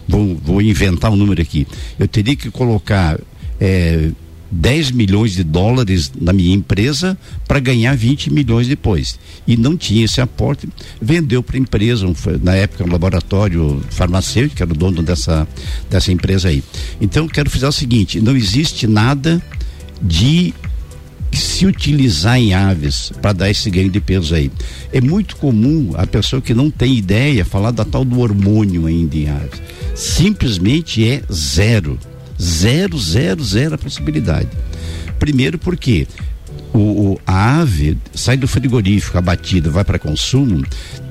vou, 0.07 0.35
vou 0.35 0.62
inventar 0.62 1.12
um 1.12 1.15
número 1.15 1.41
aqui, 1.41 1.67
eu 2.00 2.07
teria 2.07 2.35
que 2.35 2.50
colocar 2.51 3.19
é, 3.59 4.09
10 4.51 4.91
milhões 4.91 5.33
de 5.33 5.43
dólares 5.43 6.12
na 6.19 6.31
minha 6.31 6.53
empresa 6.53 7.17
para 7.47 7.59
ganhar 7.59 7.95
20 7.95 8.31
milhões 8.31 8.67
depois. 8.67 9.19
E 9.45 9.57
não 9.57 9.75
tinha 9.75 10.05
esse 10.05 10.21
aporte, 10.21 10.69
vendeu 11.01 11.43
para 11.43 11.57
a 11.57 11.59
empresa, 11.59 12.07
um, 12.07 12.13
na 12.41 12.55
época 12.55 12.83
um 12.83 12.91
laboratório 12.91 13.83
farmacêutico, 13.89 14.55
que 14.55 14.63
era 14.63 14.71
o 14.71 14.75
dono 14.75 15.03
dessa, 15.03 15.47
dessa 15.89 16.12
empresa 16.12 16.50
aí. 16.50 16.63
Então, 17.01 17.27
quero 17.27 17.50
fazer 17.50 17.65
o 17.65 17.71
seguinte: 17.71 18.21
não 18.21 18.35
existe 18.35 18.88
nada 18.88 19.41
de 20.01 20.53
se 21.55 21.65
utilizar 21.65 22.38
em 22.38 22.53
aves 22.53 23.13
para 23.21 23.31
dar 23.31 23.50
esse 23.50 23.69
ganho 23.69 23.89
de 23.89 24.01
peso 24.01 24.35
aí. 24.35 24.51
É 24.91 25.00
muito 25.00 25.38
comum 25.38 25.93
a 25.95 26.05
pessoa 26.05 26.41
que 26.41 26.53
não 26.53 26.69
tem 26.69 26.97
ideia 26.97 27.45
falar 27.45 27.71
da 27.71 27.85
tal 27.85 28.03
do 28.03 28.19
hormônio 28.19 28.85
ainda 28.85 29.15
em 29.15 29.29
aves. 29.29 29.62
Simplesmente 29.95 31.07
é 31.07 31.21
zero. 31.31 31.97
Zero, 32.41 33.00
zero, 33.00 33.41
zero 33.41 33.75
a 33.75 33.77
possibilidade. 33.77 34.50
Primeiro 35.17 35.57
porque 35.57 36.05
o, 36.74 36.79
o, 37.13 37.19
a 37.25 37.62
ave 37.62 37.97
sai 38.13 38.35
do 38.35 38.50
frigorífico 38.50 39.17
abatida, 39.17 39.69
vai 39.69 39.85
para 39.85 39.97
consumo, 39.97 40.62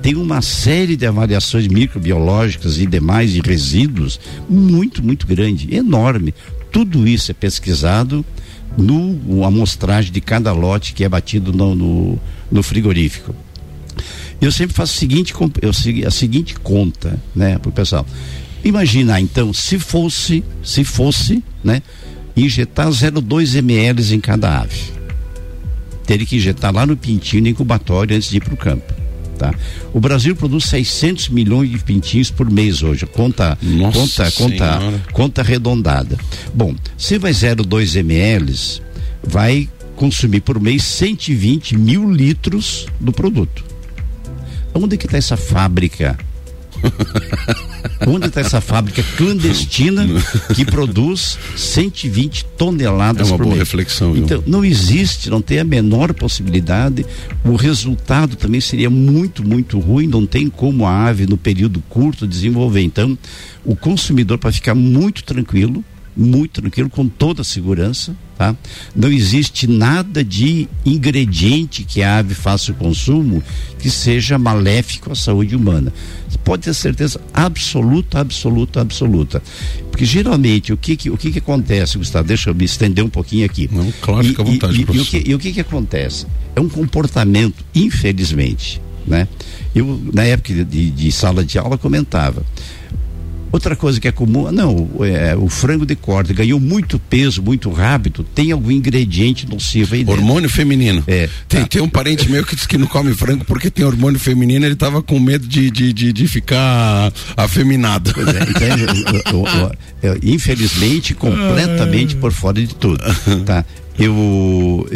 tem 0.03 0.15
uma 0.15 0.43
série 0.43 0.95
de 0.95 1.07
avaliações 1.07 1.67
microbiológicas 1.69 2.77
e 2.77 2.85
demais 2.85 3.33
de 3.33 3.41
resíduos 3.41 4.21
muito, 4.47 5.03
muito 5.03 5.27
grande, 5.27 5.75
enorme. 5.75 6.35
Tudo 6.71 7.09
isso 7.09 7.31
é 7.31 7.35
pesquisado 7.35 8.23
no 8.77 9.45
amostragem 9.45 10.13
de 10.13 10.21
cada 10.21 10.53
lote 10.53 10.93
que 10.93 11.05
é 11.05 11.09
batido 11.09 11.53
no, 11.53 11.75
no, 11.75 12.19
no 12.51 12.63
frigorífico. 12.63 13.35
Eu 14.41 14.51
sempre 14.51 14.75
faço 14.75 14.95
a 14.95 14.99
seguinte, 14.99 15.33
eu, 15.63 16.07
a 16.07 16.11
seguinte 16.11 16.55
conta, 16.57 17.19
né, 17.35 17.59
para 17.59 17.69
o 17.69 17.73
pessoal. 17.73 18.07
Imaginar 18.65 19.21
então, 19.21 19.53
se 19.53 19.79
fosse, 19.79 20.43
se 20.63 20.85
fosse, 20.85 21.43
né, 21.63 21.83
injetar 22.37 22.89
0,2 22.89 23.57
ml 23.57 24.15
em 24.15 24.21
cada 24.21 24.61
ave. 24.61 24.93
Teria 26.07 26.27
que 26.27 26.37
injetar 26.37 26.75
lá 26.75 26.85
no 26.85 26.97
pintinho, 26.97 27.43
no 27.43 27.49
incubatório, 27.49 28.17
antes 28.17 28.29
de 28.29 28.39
ir 28.39 28.41
para 28.41 28.55
o 28.55 28.57
campo. 28.57 29.04
Tá? 29.39 29.53
O 29.93 30.01
Brasil 30.01 30.37
produz 30.37 30.65
600 30.67 31.29
milhões 31.29 31.71
de 31.71 31.79
pintinhos 31.79 32.31
por 32.31 32.51
mês 32.51 32.83
hoje, 32.83 33.05
conta 33.07 33.59
Nossa 33.61 34.31
conta 34.31 34.79
conta 34.79 35.13
conta 35.13 35.41
arredondada. 35.41 36.17
Bom, 36.55 36.75
se 36.97 37.19
vai 37.19 37.33
0,2 37.33 37.97
ml, 37.97 38.55
vai 39.23 39.69
consumir 39.97 40.41
por 40.41 40.61
mês 40.61 40.85
120 40.85 41.77
mil 41.77 42.11
litros 42.11 42.87
do 43.01 43.13
produto. 43.13 43.65
Onde 44.73 44.97
que 44.97 45.07
está 45.07 45.19
essa 45.19 45.37
fábrica 45.37 46.17
Onde 48.07 48.27
está 48.27 48.41
essa 48.41 48.61
fábrica 48.61 49.03
clandestina 49.17 50.07
que 50.55 50.65
produz 50.67 51.39
120 51.57 52.45
toneladas 52.57 53.29
é 53.29 53.31
uma 53.31 53.37
por 53.37 53.45
boa 53.45 53.57
mês? 53.57 53.69
reflexão. 53.69 54.13
Viu? 54.13 54.25
Então, 54.25 54.43
não 54.47 54.65
existe, 54.65 55.31
não 55.31 55.41
tem 55.41 55.59
a 55.59 55.65
menor 55.65 56.13
possibilidade. 56.13 57.07
O 57.45 57.57
resultado 57.57 58.37
também 58.37 58.61
seria 58.61 58.91
muito, 58.91 59.47
muito 59.47 59.79
ruim. 59.79 60.07
Não 60.07 60.27
tem 60.27 60.49
como 60.51 60.87
a 60.87 61.07
ave, 61.07 61.27
no 61.27 61.37
período 61.37 61.83
curto, 61.89 62.27
desenvolver. 62.27 62.83
Então, 62.83 63.17
o 63.65 63.75
consumidor, 63.75 64.39
para 64.39 64.53
ficar 64.53 64.75
muito 64.75 65.25
tranquilo, 65.25 65.85
muito 66.17 66.61
tranquilo, 66.61 66.89
com 66.89 67.09
toda 67.09 67.43
a 67.43 67.45
segurança, 67.45 68.17
tá? 68.37 68.57
Não 68.95 69.11
existe 69.11 69.67
nada 69.67 70.23
de 70.23 70.69
ingrediente 70.85 71.85
que 71.85 72.03
a 72.03 72.19
ave 72.19 72.35
faça 72.35 72.73
o 72.73 72.75
consumo 72.75 73.43
que 73.79 73.91
seja 73.91 74.39
maléfico 74.39 75.13
à 75.13 75.15
saúde 75.15 75.57
humana. 75.57 75.93
Você 76.29 76.39
pode 76.39 76.63
ter 76.63 76.75
certeza 76.75 77.21
absoluta, 77.33 78.21
absoluta, 78.21 78.81
absoluta. 78.81 79.43
Porque 79.91 80.05
geralmente 80.05 80.73
o 80.73 80.77
que 80.77 80.97
que, 80.97 81.11
o 81.11 81.17
que 81.17 81.33
que 81.33 81.39
acontece, 81.39 81.99
Gustavo? 81.99 82.27
Deixa 82.27 82.51
eu 82.51 82.55
me 82.55 82.65
estender 82.65 83.05
um 83.05 83.11
pouquinho 83.11 83.45
aqui. 83.45 83.69
Não, 83.71 83.93
claro, 84.01 84.25
fica 84.25 84.43
à 84.43 84.45
vontade, 84.45 84.75
e, 84.75 84.79
e, 84.79 84.97
e, 84.97 85.01
o 85.01 85.05
que, 85.05 85.31
e 85.31 85.35
o 85.35 85.39
que 85.39 85.53
que 85.53 85.61
acontece? 85.61 86.27
É 86.55 86.61
um 86.61 86.69
comportamento, 86.69 87.65
infelizmente, 87.75 88.81
né? 89.07 89.29
Eu, 89.75 90.01
na 90.13 90.25
época 90.25 90.65
de, 90.65 90.91
de 90.91 91.13
sala 91.13 91.45
de 91.45 91.59
aula, 91.59 91.77
comentava 91.77 92.45
Outra 93.55 93.77
coisa 93.77 94.01
que 94.01 94.09
é 94.09 94.11
comum, 94.11 94.51
não, 94.51 94.91
é, 95.03 95.37
o 95.37 95.49
frango 95.49 95.87
de 95.87 95.95
corte 95.95 96.35
ganhou 96.35 96.59
muito 96.59 96.99
peso, 96.99 97.41
muito 97.41 97.71
rápido, 97.71 98.25
tem 98.25 98.51
algum 98.51 98.69
ingrediente 98.69 99.49
nocivo 99.49 99.95
aí 99.95 100.03
dentro. 100.03 100.21
Hormônio 100.21 100.51
feminino. 100.51 101.05
É. 101.07 101.29
Tem, 101.49 101.61
tá. 101.61 101.69
tem 101.69 101.81
um 101.81 101.89
parente 101.89 102.29
meu 102.29 102.45
que 102.45 102.57
disse 102.57 102.67
que 102.67 102.77
não 102.77 102.89
come 102.89 103.15
frango 103.15 103.45
porque 103.45 103.71
tem 103.71 103.85
hormônio 103.85 104.19
feminino, 104.19 104.67
ele 104.67 104.75
estava 104.75 105.01
com 105.01 105.21
medo 105.21 105.47
de, 105.47 105.71
de, 105.71 105.93
de, 105.93 106.13
de, 106.13 106.27
ficar 106.27 107.13
afeminado. 107.37 108.11
É, 108.11 109.21
então, 109.21 109.45
infelizmente, 110.21 111.15
completamente 111.15 112.17
por 112.17 112.33
fora 112.33 112.61
de 112.61 112.75
tudo. 112.75 112.99
Tá? 113.47 113.65
Eu, 113.97 114.89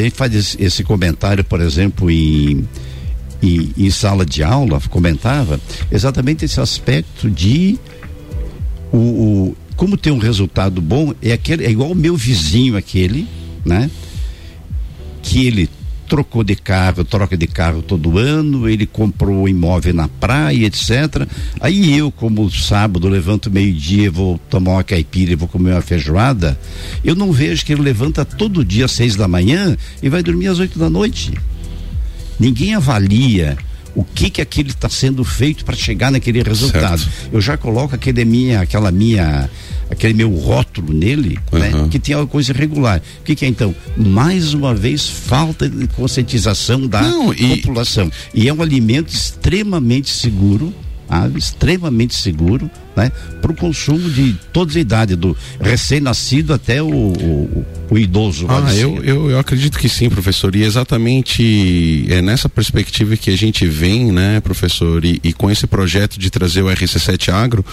gente 0.00 0.16
faz 0.16 0.34
esse, 0.34 0.62
esse 0.62 0.82
comentário, 0.82 1.44
por 1.44 1.60
exemplo, 1.60 2.10
em 2.10 2.66
em, 3.42 3.72
em, 3.76 3.90
sala 3.90 4.26
de 4.26 4.42
aula 4.42 4.80
comentava 4.88 5.60
exatamente 5.92 6.44
esse 6.44 6.60
aspecto 6.60 7.30
de 7.30 7.78
o, 8.92 8.96
o, 8.96 9.56
como 9.76 9.96
ter 9.96 10.10
um 10.10 10.18
resultado 10.18 10.80
bom 10.80 11.14
é 11.22 11.32
aquele 11.32 11.64
é 11.64 11.70
igual 11.70 11.90
o 11.90 11.94
meu 11.94 12.16
vizinho 12.16 12.76
aquele, 12.76 13.26
né? 13.64 13.90
Que 15.22 15.46
ele 15.46 15.68
trocou 16.08 16.42
de 16.42 16.56
carro, 16.56 17.04
troca 17.04 17.36
de 17.36 17.46
carro 17.46 17.82
todo 17.82 18.18
ano, 18.18 18.68
ele 18.68 18.86
comprou 18.86 19.42
um 19.42 19.48
imóvel 19.48 19.92
na 19.92 20.08
praia, 20.08 20.66
etc. 20.66 21.28
Aí 21.60 21.96
eu, 21.96 22.10
como 22.10 22.50
sábado, 22.50 23.08
levanto 23.08 23.50
meio-dia, 23.50 24.10
vou 24.10 24.38
tomar 24.48 24.72
uma 24.72 24.84
caipira 24.84 25.32
e 25.32 25.36
vou 25.36 25.46
comer 25.46 25.72
uma 25.72 25.82
feijoada, 25.82 26.58
eu 27.04 27.14
não 27.14 27.30
vejo 27.30 27.64
que 27.64 27.72
ele 27.72 27.82
levanta 27.82 28.24
todo 28.24 28.64
dia 28.64 28.86
às 28.86 28.92
seis 28.92 29.14
da 29.14 29.28
manhã 29.28 29.76
e 30.02 30.08
vai 30.08 30.22
dormir 30.22 30.48
às 30.48 30.58
oito 30.58 30.78
da 30.78 30.88
noite. 30.88 31.34
Ninguém 32.40 32.74
avalia 32.74 33.58
o 33.98 34.04
que 34.04 34.30
que 34.30 34.40
aquilo 34.40 34.68
está 34.68 34.88
sendo 34.88 35.24
feito 35.24 35.64
para 35.64 35.74
chegar 35.74 36.12
naquele 36.12 36.40
resultado. 36.40 37.00
Certo. 37.00 37.30
Eu 37.32 37.40
já 37.40 37.56
coloco 37.56 37.96
aquele 37.96 38.24
minha, 38.24 38.60
aquela 38.60 38.92
minha, 38.92 39.50
aquele 39.90 40.14
meu 40.14 40.30
rótulo 40.30 40.92
nele, 40.92 41.36
uhum. 41.50 41.58
né, 41.58 41.88
que 41.90 41.98
tem 41.98 42.14
alguma 42.14 42.30
coisa 42.30 42.52
irregular. 42.52 43.02
O 43.20 43.24
que, 43.24 43.34
que 43.34 43.44
é 43.44 43.48
então? 43.48 43.74
Mais 43.96 44.54
uma 44.54 44.72
vez 44.72 45.08
falta 45.08 45.68
de 45.68 45.88
conscientização 45.88 46.86
da 46.86 47.02
Não, 47.02 47.34
e... 47.34 47.56
população. 47.56 48.08
E 48.32 48.46
é 48.46 48.54
um 48.54 48.62
alimento 48.62 49.12
extremamente 49.12 50.10
seguro, 50.10 50.72
ave, 51.08 51.40
extremamente 51.40 52.14
seguro, 52.14 52.70
né? 52.98 53.12
Para 53.40 53.52
o 53.52 53.54
consumo 53.54 54.10
de 54.10 54.34
toda 54.52 54.76
a 54.76 54.80
idade, 54.80 55.14
do 55.14 55.36
recém-nascido 55.60 56.52
até 56.52 56.82
o, 56.82 56.88
o, 56.88 57.66
o 57.90 57.98
idoso. 57.98 58.46
Ah, 58.48 58.74
eu, 58.74 59.02
eu, 59.04 59.30
eu, 59.30 59.38
acredito 59.38 59.78
que 59.78 59.88
sim, 59.88 60.10
professor, 60.10 60.54
e 60.56 60.64
exatamente 60.64 62.06
é 62.10 62.20
nessa 62.20 62.48
perspectiva 62.48 63.16
que 63.16 63.30
a 63.30 63.36
gente 63.36 63.66
vem, 63.66 64.10
né, 64.10 64.40
professor, 64.40 65.04
e, 65.04 65.20
e 65.22 65.32
com 65.32 65.48
esse 65.48 65.66
projeto 65.66 66.18
de 66.18 66.28
trazer 66.28 66.62
o 66.62 66.66
RC7 66.66 67.32
Agro, 67.32 67.64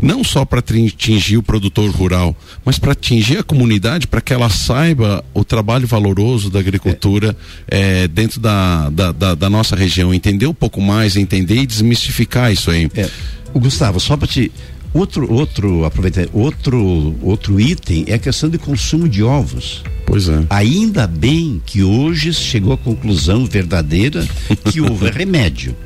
não 0.00 0.24
só 0.24 0.46
para 0.46 0.60
atingir 0.60 1.36
o 1.36 1.42
produtor 1.42 1.90
rural, 1.90 2.34
mas 2.64 2.78
para 2.78 2.92
atingir 2.92 3.38
a 3.38 3.42
comunidade, 3.42 4.06
para 4.06 4.22
que 4.22 4.32
ela 4.32 4.48
saiba 4.48 5.22
o 5.34 5.44
trabalho 5.44 5.86
valoroso 5.86 6.48
da 6.48 6.58
agricultura 6.58 7.36
é. 7.70 8.04
É, 8.04 8.08
dentro 8.08 8.40
da, 8.40 8.88
da, 8.88 9.12
da, 9.12 9.34
da, 9.34 9.50
nossa 9.50 9.76
região, 9.76 10.14
entender 10.14 10.46
um 10.46 10.54
pouco 10.54 10.80
mais, 10.80 11.16
entender 11.16 11.56
e 11.56 11.66
desmistificar 11.66 12.50
isso 12.50 12.70
aí. 12.70 12.90
É. 12.94 13.10
Gustavo, 13.58 13.98
só 13.98 14.16
para 14.16 14.28
te 14.28 14.52
outro 14.92 15.32
outro 15.32 15.84
aproveitar 15.84 16.26
outro 16.32 17.14
outro 17.22 17.60
item 17.60 18.04
é 18.08 18.14
a 18.14 18.18
questão 18.18 18.48
de 18.48 18.58
consumo 18.58 19.08
de 19.08 19.22
ovos. 19.22 19.82
Pois 20.04 20.28
é. 20.28 20.44
Ainda 20.50 21.06
bem 21.06 21.62
que 21.64 21.84
hoje 21.84 22.32
chegou 22.34 22.72
à 22.72 22.76
conclusão 22.76 23.46
verdadeira 23.46 24.26
que 24.64 24.80
ovo 24.80 25.06
é 25.06 25.10
remédio. 25.10 25.76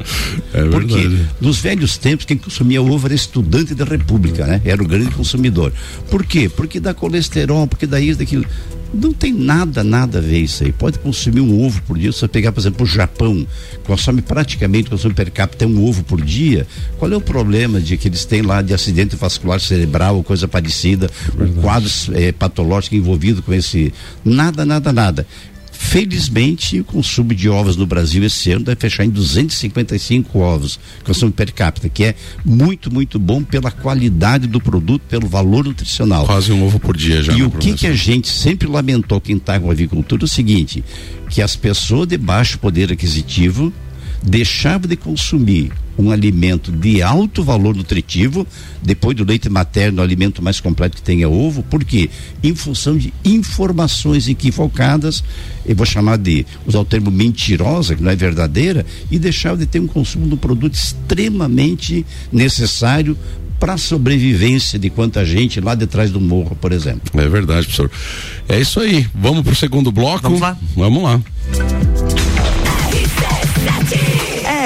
É 0.55 0.65
Porque 0.65 0.95
verdade. 0.95 1.29
nos 1.41 1.59
velhos 1.59 1.99
tempos 1.99 2.25
quem 2.25 2.39
consumia 2.39 2.81
ovo 2.81 3.07
era 3.07 3.15
estudante 3.15 3.75
da 3.75 3.85
República, 3.85 4.47
né? 4.47 4.63
Era 4.65 4.83
o 4.83 4.87
grande 4.87 5.11
consumidor. 5.11 5.73
Por 6.11 6.25
quê? 6.25 6.49
Porque 6.49 6.81
dá 6.81 6.95
colesterol, 6.95 7.67
porque 7.67 7.87
dá 7.87 8.01
isso, 8.01 8.19
daquilo. 8.19 8.47
Não 8.95 9.13
tem 9.13 9.33
nada, 9.33 9.83
nada 9.83 10.19
a 10.19 10.21
ver 10.21 10.41
isso 10.41 10.65
aí. 10.65 10.73
Pode 10.73 10.99
consumir 10.99 11.41
um 11.41 11.65
ovo 11.65 11.83
por 11.83 11.99
dia. 11.99 12.13
Se 12.13 12.21
você 12.21 12.29
pegar, 12.29 12.53
por 12.53 12.61
exemplo, 12.61 12.85
o 12.85 12.87
Japão, 12.87 13.47
consome 13.85 14.23
praticamente, 14.23 14.89
consome 14.89 15.15
per 15.15 15.31
capita 15.31 15.67
um 15.67 15.85
ovo 15.85 16.05
por 16.05 16.21
dia. 16.23 16.67
Qual 16.99 17.11
é 17.13 17.17
o 17.17 17.21
problema 17.21 17.81
de 17.81 17.97
que 17.97 18.09
eles 18.09 18.25
têm 18.25 18.43
lá 18.43 18.63
de 18.63 18.73
acidente 18.73 19.17
vascular 19.17 19.61
cerebral 19.61 20.17
ou 20.17 20.25
coisa 20.25 20.47
parecida, 20.47 21.11
um 21.39 21.61
quadro 21.61 21.91
é, 22.13 22.33
patológico 22.33 22.95
envolvido 22.95 23.43
com 23.43 23.53
esse. 23.53 23.93
Nada, 24.25 24.65
nada, 24.65 24.93
nada. 24.93 25.27
Felizmente, 25.85 26.81
o 26.81 26.85
consumo 26.85 27.33
de 27.35 27.49
ovos 27.49 27.77
no 27.77 27.87
Brasil 27.87 28.25
esse 28.25 28.51
ano 28.51 28.65
deve 28.65 28.81
fechar 28.81 29.05
em 29.05 29.11
255 29.11 30.39
ovos, 30.41 30.81
consumo 31.05 31.31
per 31.31 31.53
capita, 31.53 31.89
que 31.89 32.05
é 32.05 32.15
muito, 32.45 32.93
muito 32.93 33.19
bom 33.19 33.45
pela 33.45 33.71
qualidade 33.71 34.49
do 34.49 34.61
produto, 34.61 35.03
pelo 35.09 35.29
valor 35.29 35.67
nutricional. 35.67 36.27
Quase 36.27 36.51
um 36.51 36.65
ovo 36.65 36.81
por 36.81 36.97
dia 36.97 37.23
já. 37.23 37.33
E 37.35 37.43
o 37.45 37.51
que, 37.51 37.75
que 37.75 37.87
a 37.87 37.93
gente 37.93 38.29
sempre 38.29 38.67
lamentou 38.67 39.21
quem 39.21 39.37
está 39.37 39.61
com 39.61 39.69
a 39.69 39.73
avicultura 39.73 40.25
é 40.25 40.27
o 40.27 40.29
seguinte: 40.29 40.83
que 41.29 41.41
as 41.41 41.55
pessoas 41.55 42.09
de 42.09 42.17
baixo 42.17 42.59
poder 42.59 42.91
aquisitivo 42.91 43.73
deixava 44.25 44.89
de 44.89 44.97
consumir 44.97 45.71
um 45.97 46.11
alimento 46.11 46.73
de 46.73 47.03
alto 47.03 47.45
valor 47.45 47.77
nutritivo, 47.77 48.47
depois 48.83 49.17
do 49.17 49.25
leite 49.25 49.49
materno, 49.49 50.01
o 50.01 50.05
alimento 50.05 50.43
mais 50.43 50.59
completo 50.59 50.97
que 50.97 51.03
tem 51.03 51.23
é 51.23 51.29
ovo, 51.29 51.63
porque 51.65 52.11
em 52.43 52.55
função 52.55 52.97
de 52.97 53.13
informações 53.25 54.27
equivocadas, 54.27 55.23
eu 55.65 55.77
vou 55.77 55.87
chamar 55.87 56.17
de, 56.19 56.45
usar 56.67 56.81
o 56.81 56.85
termo 56.85 57.11
mentirosa, 57.11 57.95
que 57.95 58.03
não 58.03 58.11
é 58.11 58.17
verdadeira, 58.17 58.85
e 59.11 59.19
deixava 59.19 59.59
de 59.59 59.67
ter 59.67 59.79
um 59.79 59.87
consumo 59.87 60.27
de 60.27 60.35
um 60.35 60.39
produto 60.39 60.75
extremamente 60.75 62.05
necessário 62.33 63.17
para 63.61 63.75
a 63.75 63.79
sobrevivência 63.79 64.79
de 64.79 64.91
quanta 64.91 65.25
gente 65.25 65.61
lá 65.61 65.75
detrás 65.75 66.11
do 66.11 66.21
morro, 66.21 66.57
por 66.61 66.73
exemplo. 66.73 67.21
É 67.21 67.29
verdade, 67.29 67.67
professor. 67.67 67.91
É 68.49 68.61
isso 68.61 68.81
aí. 68.81 69.07
Vamos 69.15 69.43
para 69.43 69.53
o 69.53 69.57
segundo 69.57 69.93
bloco? 69.93 70.23
Vamos 70.23 70.41
lá. 70.41 70.59
Vamos 70.75 71.03
lá. 71.03 71.21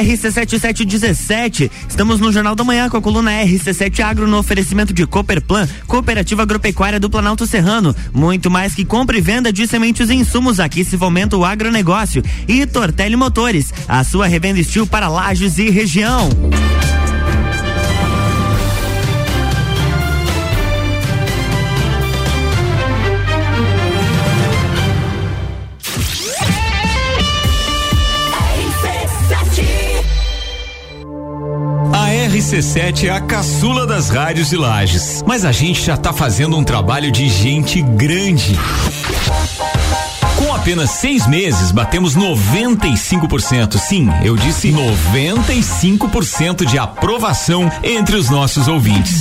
RC7717. 0.02 1.70
Estamos 1.88 2.20
no 2.20 2.32
Jornal 2.32 2.54
da 2.54 2.64
Manhã 2.64 2.88
com 2.88 2.96
a 2.96 3.02
coluna 3.02 3.30
RC7 3.30 4.00
Agro 4.00 4.26
no 4.26 4.38
oferecimento 4.38 4.92
de 4.92 5.06
Cooperplan, 5.06 5.68
Cooperativa 5.86 6.42
Agropecuária 6.42 7.00
do 7.00 7.10
Planalto 7.10 7.46
Serrano. 7.46 7.94
Muito 8.12 8.50
mais 8.50 8.74
que 8.74 8.84
compra 8.84 9.18
e 9.18 9.20
venda 9.20 9.52
de 9.52 9.66
sementes 9.66 10.10
e 10.10 10.14
insumos. 10.14 10.60
Aqui 10.60 10.84
se 10.84 10.96
fomenta 10.96 11.36
o 11.36 11.44
agronegócio. 11.44 12.22
E 12.46 12.66
Tortelli 12.66 13.16
Motores, 13.16 13.72
a 13.88 14.04
sua 14.04 14.26
revenda 14.26 14.60
estil 14.60 14.86
para 14.86 15.08
lajes 15.08 15.58
e 15.58 15.70
região. 15.70 16.28
RC7 32.58 33.04
é 33.04 33.10
a 33.10 33.20
caçula 33.20 33.86
das 33.86 34.10
rádios 34.10 34.48
de 34.48 34.56
Lages, 34.56 35.22
mas 35.24 35.44
a 35.44 35.52
gente 35.52 35.80
já 35.80 35.96
tá 35.96 36.12
fazendo 36.12 36.56
um 36.56 36.64
trabalho 36.64 37.12
de 37.12 37.28
gente 37.28 37.80
grande. 37.80 38.58
Com 40.36 40.52
apenas 40.52 40.90
seis 40.90 41.24
meses, 41.28 41.70
batemos 41.70 42.16
95%. 42.16 43.78
Sim, 43.78 44.08
eu 44.24 44.36
disse 44.36 44.72
95% 44.72 46.64
de 46.64 46.78
aprovação 46.78 47.70
entre 47.84 48.16
os 48.16 48.28
nossos 48.28 48.66
ouvintes. 48.66 49.20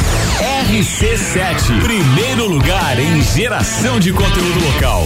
RC7, 0.71 1.81
primeiro 1.81 2.47
lugar 2.47 2.97
em 2.97 3.21
geração 3.21 3.99
de 3.99 4.13
conteúdo 4.13 4.65
local. 4.73 5.05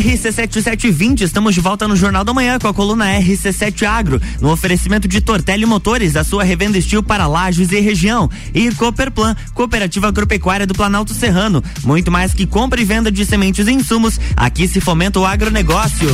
RC7720, 0.00 1.22
estamos 1.22 1.54
de 1.54 1.60
volta 1.60 1.86
no 1.86 1.96
Jornal 1.96 2.24
da 2.24 2.32
Manhã 2.32 2.58
com 2.58 2.68
a 2.68 2.74
coluna 2.74 3.06
RC7 3.18 3.82
Agro, 3.84 4.20
no 4.40 4.50
oferecimento 4.50 5.06
de 5.06 5.20
Tortelli 5.20 5.66
Motores, 5.66 6.16
a 6.16 6.24
sua 6.24 6.44
revenda 6.44 6.78
estilo 6.78 7.02
para 7.02 7.26
lajes 7.26 7.72
e 7.72 7.80
região. 7.80 8.30
E 8.54 8.70
Cooperplan, 8.72 9.36
Cooperativa 9.54 10.08
Agropecuária 10.08 10.66
do 10.66 10.74
Planalto 10.74 11.14
Serrano. 11.14 11.62
Muito 11.84 12.10
mais 12.10 12.32
que 12.32 12.46
compra 12.46 12.80
e 12.80 12.84
venda 12.84 13.10
de 13.10 13.24
sementes 13.26 13.66
e 13.66 13.72
insumos, 13.72 14.18
aqui 14.36 14.66
se 14.66 14.80
fomenta 14.80 15.20
o 15.20 15.26
agronegócio. 15.26 16.08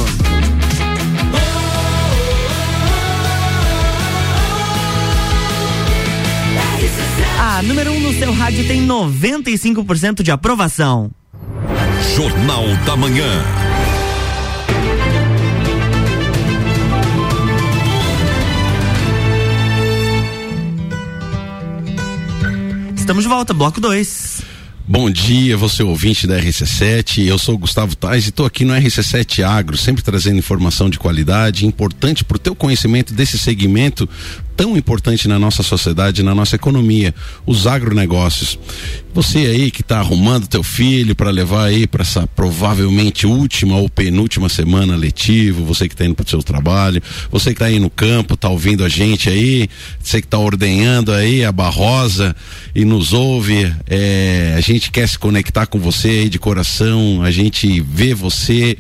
A 7.41 7.63
número 7.63 7.91
1 7.91 7.97
um 7.97 8.01
no 8.01 8.13
seu 8.13 8.33
rádio 8.33 8.67
tem 8.67 8.87
95% 8.87 10.23
de 10.23 10.31
aprovação. 10.31 11.11
Jornal 12.15 12.65
da 12.85 12.97
Manhã. 12.97 13.45
Estamos 22.97 23.23
de 23.23 23.29
volta, 23.29 23.55
bloco 23.55 23.81
2. 23.81 24.43
Bom 24.87 25.11
dia, 25.11 25.57
você 25.57 25.83
ouvinte 25.83 26.27
da 26.27 26.41
RC7. 26.41 27.27
Eu 27.27 27.39
sou 27.39 27.55
o 27.55 27.59
Gustavo 27.59 27.95
Tais 27.95 28.25
e 28.25 28.31
estou 28.31 28.47
aqui 28.47 28.65
no 28.65 28.73
RC7 28.73 29.45
Agro, 29.45 29.77
sempre 29.77 30.03
trazendo 30.03 30.39
informação 30.39 30.89
de 30.89 30.99
qualidade, 30.99 31.67
importante 31.67 32.25
para 32.25 32.37
o 32.37 32.41
teu 32.41 32.55
conhecimento 32.55 33.13
desse 33.13 33.39
segmento 33.39 34.09
tão 34.59 34.77
importante 34.77 35.29
na 35.29 35.39
nossa 35.39 35.63
sociedade, 35.63 36.21
na 36.21 36.35
nossa 36.35 36.57
economia, 36.57 37.15
os 37.47 37.69
agronegócios. 37.69 38.59
Você 39.15 39.39
aí 39.39 39.71
que 39.71 39.83
está 39.83 40.01
arrumando 40.01 40.49
teu 40.49 40.65
filho 40.65 41.15
para 41.15 41.31
levar 41.31 41.67
aí 41.67 41.87
para 41.87 42.03
essa 42.03 42.27
provavelmente 42.27 43.25
última 43.25 43.77
ou 43.77 43.89
penúltima 43.89 44.49
semana 44.49 44.97
letivo, 44.97 45.65
você 45.65 45.87
que 45.87 45.95
está 45.95 46.05
indo 46.05 46.17
para 46.17 46.27
o 46.27 46.29
seu 46.29 46.43
trabalho, 46.43 47.01
você 47.31 47.51
que 47.51 47.55
está 47.55 47.67
aí 47.67 47.79
no 47.79 47.89
campo, 47.89 48.35
está 48.35 48.49
ouvindo 48.49 48.85
a 48.85 48.89
gente 48.89 49.31
aí, 49.31 49.69
você 50.03 50.21
que 50.21 50.27
está 50.27 50.39
ordenhando 50.39 51.13
aí 51.13 51.45
a 51.45 51.53
barrosa 51.53 52.35
e 52.75 52.85
nos 52.85 53.13
ouve, 53.13 53.73
é, 53.87 54.55
a 54.57 54.61
gente 54.61 54.91
quer 54.91 55.09
se 55.09 55.19
conectar 55.19 55.67
com 55.67 55.79
você 55.79 56.09
aí 56.09 56.29
de 56.29 56.39
coração, 56.39 57.23
a 57.23 57.31
gente 57.31 57.81
vê 57.81 58.13
você 58.13 58.77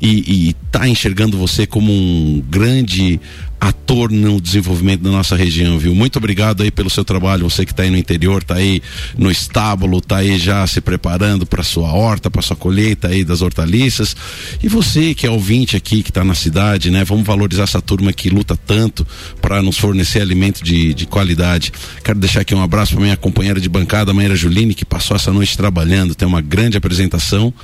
e, 0.00 0.48
e 0.48 0.56
tá 0.70 0.86
enxergando 0.86 1.38
você 1.38 1.66
como 1.66 1.90
um 1.90 2.42
grande 2.50 3.18
ator 3.62 4.10
no 4.10 4.40
desenvolvimento 4.40 5.02
da 5.02 5.10
nossa 5.12 5.36
região, 5.36 5.78
viu? 5.78 5.94
Muito 5.94 6.16
obrigado 6.16 6.64
aí 6.64 6.70
pelo 6.72 6.90
seu 6.90 7.04
trabalho, 7.04 7.48
você 7.48 7.64
que 7.64 7.70
está 7.70 7.84
aí 7.84 7.90
no 7.90 7.96
interior, 7.96 8.42
está 8.42 8.56
aí 8.56 8.82
no 9.16 9.30
estábulo, 9.30 9.98
está 9.98 10.16
aí 10.16 10.36
já 10.36 10.66
se 10.66 10.80
preparando 10.80 11.46
para 11.46 11.62
sua 11.62 11.92
horta, 11.92 12.28
para 12.28 12.42
sua 12.42 12.56
colheita 12.56 13.06
aí 13.06 13.22
das 13.22 13.40
hortaliças. 13.40 14.16
E 14.60 14.66
você 14.66 15.14
que 15.14 15.28
é 15.28 15.30
ouvinte 15.30 15.76
aqui, 15.76 16.02
que 16.02 16.10
está 16.10 16.24
na 16.24 16.34
cidade, 16.34 16.90
né? 16.90 17.04
Vamos 17.04 17.24
valorizar 17.24 17.62
essa 17.62 17.80
turma 17.80 18.12
que 18.12 18.28
luta 18.28 18.56
tanto 18.56 19.06
para 19.40 19.62
nos 19.62 19.78
fornecer 19.78 20.20
alimento 20.20 20.64
de, 20.64 20.92
de 20.92 21.06
qualidade. 21.06 21.72
Quero 22.02 22.18
deixar 22.18 22.40
aqui 22.40 22.56
um 22.56 22.62
abraço 22.62 22.94
para 22.94 23.04
minha 23.04 23.16
companheira 23.16 23.60
de 23.60 23.68
bancada, 23.68 24.12
Maíra 24.12 24.34
Juline, 24.34 24.74
que 24.74 24.84
passou 24.84 25.16
essa 25.16 25.32
noite 25.32 25.56
trabalhando, 25.56 26.16
tem 26.16 26.26
uma 26.26 26.40
grande 26.40 26.76
apresentação 26.76 27.54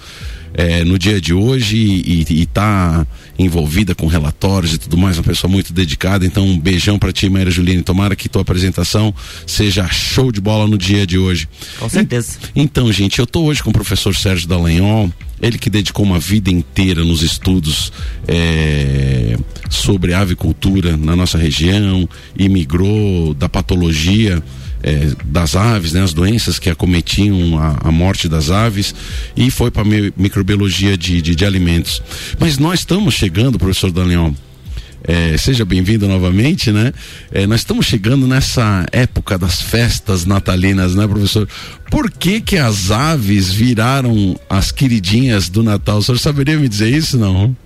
é, 0.55 0.85
no 0.85 0.99
dia 0.99 1.21
de 1.21 1.35
hoje 1.35 1.77
e 1.77 2.43
está 2.43 3.07
envolvida 3.39 3.95
com 3.95 4.07
relatórios 4.07 4.75
e 4.75 4.79
tudo 4.79 4.99
mais, 4.99 5.17
uma 5.17 5.25
pessoa 5.25 5.51
muito 5.51 5.73
dedicada. 5.73 6.27
Então, 6.27 6.47
um 6.47 6.59
beijão 6.59 6.99
para 6.99 7.13
ti, 7.13 7.29
Maíra 7.29 7.51
Juline. 7.51 7.83
Tomara 7.83 8.17
que 8.17 8.29
tua 8.29 8.43
apresentação 8.43 9.15
seja 9.47 9.89
show 9.89 10.33
de 10.33 10.41
bola 10.41 10.67
no 10.67 10.77
dia 10.77 11.07
de 11.07 11.17
hoje. 11.17 11.49
Com 11.79 11.89
certeza. 11.89 12.39
E, 12.55 12.61
então, 12.61 12.91
gente, 12.93 13.19
eu 13.19 13.25
estou 13.25 13.47
hoje 13.47 13.63
com 13.63 13.71
o 13.71 13.73
professor 13.73 14.15
Sérgio 14.15 14.49
Dallagnol, 14.49 15.13
ele 15.41 15.57
que 15.57 15.71
dedicou 15.71 16.05
uma 16.05 16.19
vida 16.19 16.51
inteira 16.51 17.05
nos 17.05 17.23
estudos 17.23 17.93
é, 18.27 19.37
sobre 19.71 20.13
avicultura 20.13 20.97
na 20.97 21.15
nossa 21.15 21.39
região 21.39 22.09
e 22.37 22.49
migrou 22.49 23.35
da 23.35 23.49
patologia 23.49 24.43
é, 24.83 25.13
das 25.25 25.57
aves, 25.57 25.93
né, 25.93 26.03
as 26.03 26.13
doenças 26.13 26.59
que 26.59 26.71
acometiam 26.71 27.59
a, 27.59 27.89
a 27.89 27.93
morte 27.93 28.29
das 28.29 28.51
aves 28.51 28.95
e 29.37 29.51
foi 29.51 29.71
para 29.71 29.85
microbiologia 29.85 30.97
de, 30.97 31.21
de, 31.21 31.35
de, 31.35 31.45
alimentos. 31.45 32.03
Mas 32.39 32.59
nós 32.59 32.81
estamos 32.81 33.15
chegando, 33.15 33.59
professor 33.59 33.91
Daniel. 33.91 34.35
É, 35.05 35.37
seja 35.39 35.65
bem-vindo 35.65 36.09
novamente, 36.09 36.73
né? 36.73 36.93
É, 37.31 37.47
nós 37.47 37.61
estamos 37.61 37.87
chegando 37.87 38.27
nessa 38.27 38.85
época 38.91 39.39
das 39.39 39.63
festas 39.63 40.25
natalinas, 40.27 40.95
né, 40.95 41.07
professor? 41.07 41.49
Por 41.89 42.11
que 42.11 42.41
que 42.41 42.59
as 42.59 42.91
aves 42.91 43.51
viraram 43.51 44.39
as 44.51 44.73
queridinhas 44.73 45.49
do 45.49 45.63
Natal? 45.63 45.99
O 45.99 46.03
senhor 46.03 46.19
saberia 46.19 46.59
me 46.59 46.69
dizer 46.69 46.93
isso, 46.93 47.17
não? 47.17 47.57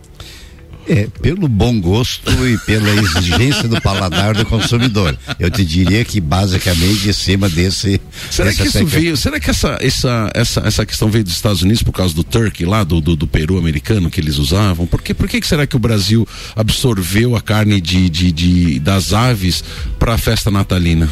É, 0.89 1.07
pelo 1.21 1.47
bom 1.47 1.81
gosto 1.81 2.31
e 2.47 2.59
pela 2.59 2.91
exigência 2.91 3.69
do 3.69 3.81
paladar 3.81 4.35
do 4.35 4.45
consumidor. 4.45 5.17
Eu 5.39 5.51
te 5.51 5.65
diria 5.65 6.05
que 6.05 6.21
basicamente 6.21 7.09
em 7.09 7.13
cima 7.13 7.49
desse. 7.49 8.01
Será 8.31 8.53
que 8.53 8.65
isso 8.65 8.85
veio? 8.85 9.17
Será 9.17 9.39
que 9.39 9.51
essa, 9.51 9.79
essa, 9.81 10.31
essa, 10.35 10.61
essa 10.61 10.87
questão 10.87 11.09
veio 11.09 11.25
dos 11.25 11.35
Estados 11.35 11.63
Unidos 11.63 11.83
por 11.83 11.93
causa 11.93 12.15
do 12.15 12.25
turkey 12.25 12.67
lá, 12.67 12.83
do, 12.83 13.01
do, 13.01 13.15
do 13.15 13.27
Peru 13.27 13.59
americano 13.59 14.11
que 14.11 14.21
eles 14.21 14.39
usavam? 14.39 14.87
Por 14.87 15.01
que, 15.01 15.15
por 15.15 15.29
que, 15.29 15.41
que 15.41 15.47
será 15.47 15.67
que 15.67 15.77
o 15.77 15.79
Brasil 15.79 16.27
absorveu 16.57 17.37
a 17.37 17.41
carne 17.41 17.81
de, 17.81 18.11
de, 18.11 18.33
de 18.33 18.81
das 18.81 19.13
aves 19.13 19.63
para 19.99 20.15
a 20.15 20.19
festa 20.19 20.51
natalina? 20.51 21.09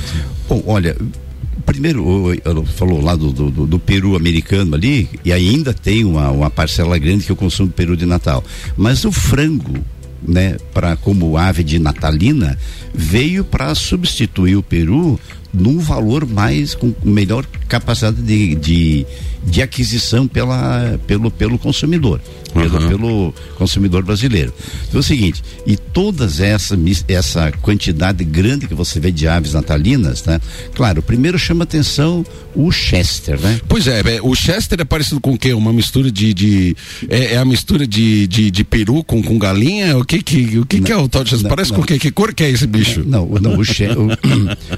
Bom, 0.48 0.62
olha, 0.66 0.96
primeiro, 1.64 2.04
falou 2.76 3.00
lá 3.00 3.14
do, 3.14 3.32
do, 3.32 3.66
do, 3.66 3.78
Peru 3.78 4.16
americano 4.16 4.74
ali, 4.74 5.08
e 5.24 5.32
ainda 5.32 5.72
tem 5.72 6.04
uma, 6.04 6.30
uma 6.30 6.50
parcela 6.50 6.98
grande 6.98 7.24
que 7.24 7.32
eu 7.32 7.36
consumo 7.36 7.70
Peru 7.70 7.96
de 7.96 8.06
Natal. 8.06 8.42
Mas 8.76 9.04
o 9.04 9.12
frango, 9.12 9.74
né, 10.22 10.56
para 10.72 10.96
como 10.96 11.36
ave 11.36 11.62
de 11.62 11.78
natalina, 11.78 12.58
veio 12.94 13.44
para 13.44 13.74
substituir 13.74 14.56
o 14.56 14.62
Peru 14.62 15.18
num 15.52 15.78
valor 15.78 16.26
mais 16.26 16.74
com 16.74 16.92
melhor 17.04 17.44
capacidade 17.68 18.20
de, 18.22 18.54
de, 18.56 19.06
de 19.44 19.62
aquisição 19.62 20.26
pela, 20.26 20.98
pelo, 21.06 21.30
pelo 21.30 21.58
consumidor, 21.58 22.20
pelo, 22.52 22.78
uhum. 22.78 22.88
pelo 22.88 23.34
consumidor 23.56 24.02
brasileiro. 24.02 24.52
Então 24.88 24.98
é 24.98 25.00
o 25.00 25.02
seguinte, 25.02 25.42
e 25.66 25.76
todas 25.76 26.40
essa, 26.40 26.76
essa 27.08 27.52
quantidade 27.62 28.24
grande 28.24 28.66
que 28.66 28.74
você 28.74 28.98
vê 28.98 29.10
de 29.12 29.28
aves 29.28 29.54
natalinas, 29.54 30.24
né? 30.24 30.40
Claro, 30.74 31.02
primeiro 31.02 31.38
chama 31.38 31.64
atenção 31.64 32.24
o 32.54 32.72
Chester, 32.72 33.40
né? 33.40 33.60
Pois 33.68 33.86
é, 33.86 34.00
é 34.00 34.20
o 34.22 34.34
Chester 34.34 34.80
é 34.80 34.84
parecido 34.84 35.20
com 35.20 35.32
o 35.34 35.38
quê? 35.38 35.52
Uma 35.52 35.72
mistura 35.72 36.10
de, 36.10 36.34
de 36.34 36.76
é, 37.08 37.34
é, 37.34 37.36
a 37.36 37.44
mistura 37.44 37.86
de, 37.86 38.26
de, 38.26 38.50
de, 38.50 38.64
peru 38.64 39.04
com, 39.04 39.22
com 39.22 39.38
galinha? 39.38 39.96
O 39.96 40.04
que 40.04 40.20
que, 40.22 40.58
o 40.58 40.66
que, 40.66 40.78
não, 40.78 40.84
que 40.84 40.92
é 40.92 40.96
o 40.96 41.08
tal 41.08 41.22
de 41.22 41.30
Chester? 41.30 41.48
Não, 41.48 41.56
Parece 41.56 41.70
não, 41.70 41.78
com 41.78 41.84
o 41.84 41.86
quê? 41.86 41.98
Que 41.98 42.10
cor 42.10 42.34
que 42.34 42.42
é 42.42 42.50
esse 42.50 42.66
bicho? 42.66 43.04
Não, 43.06 43.26
não, 43.40 43.54
o, 43.54 43.60
o, 43.60 43.64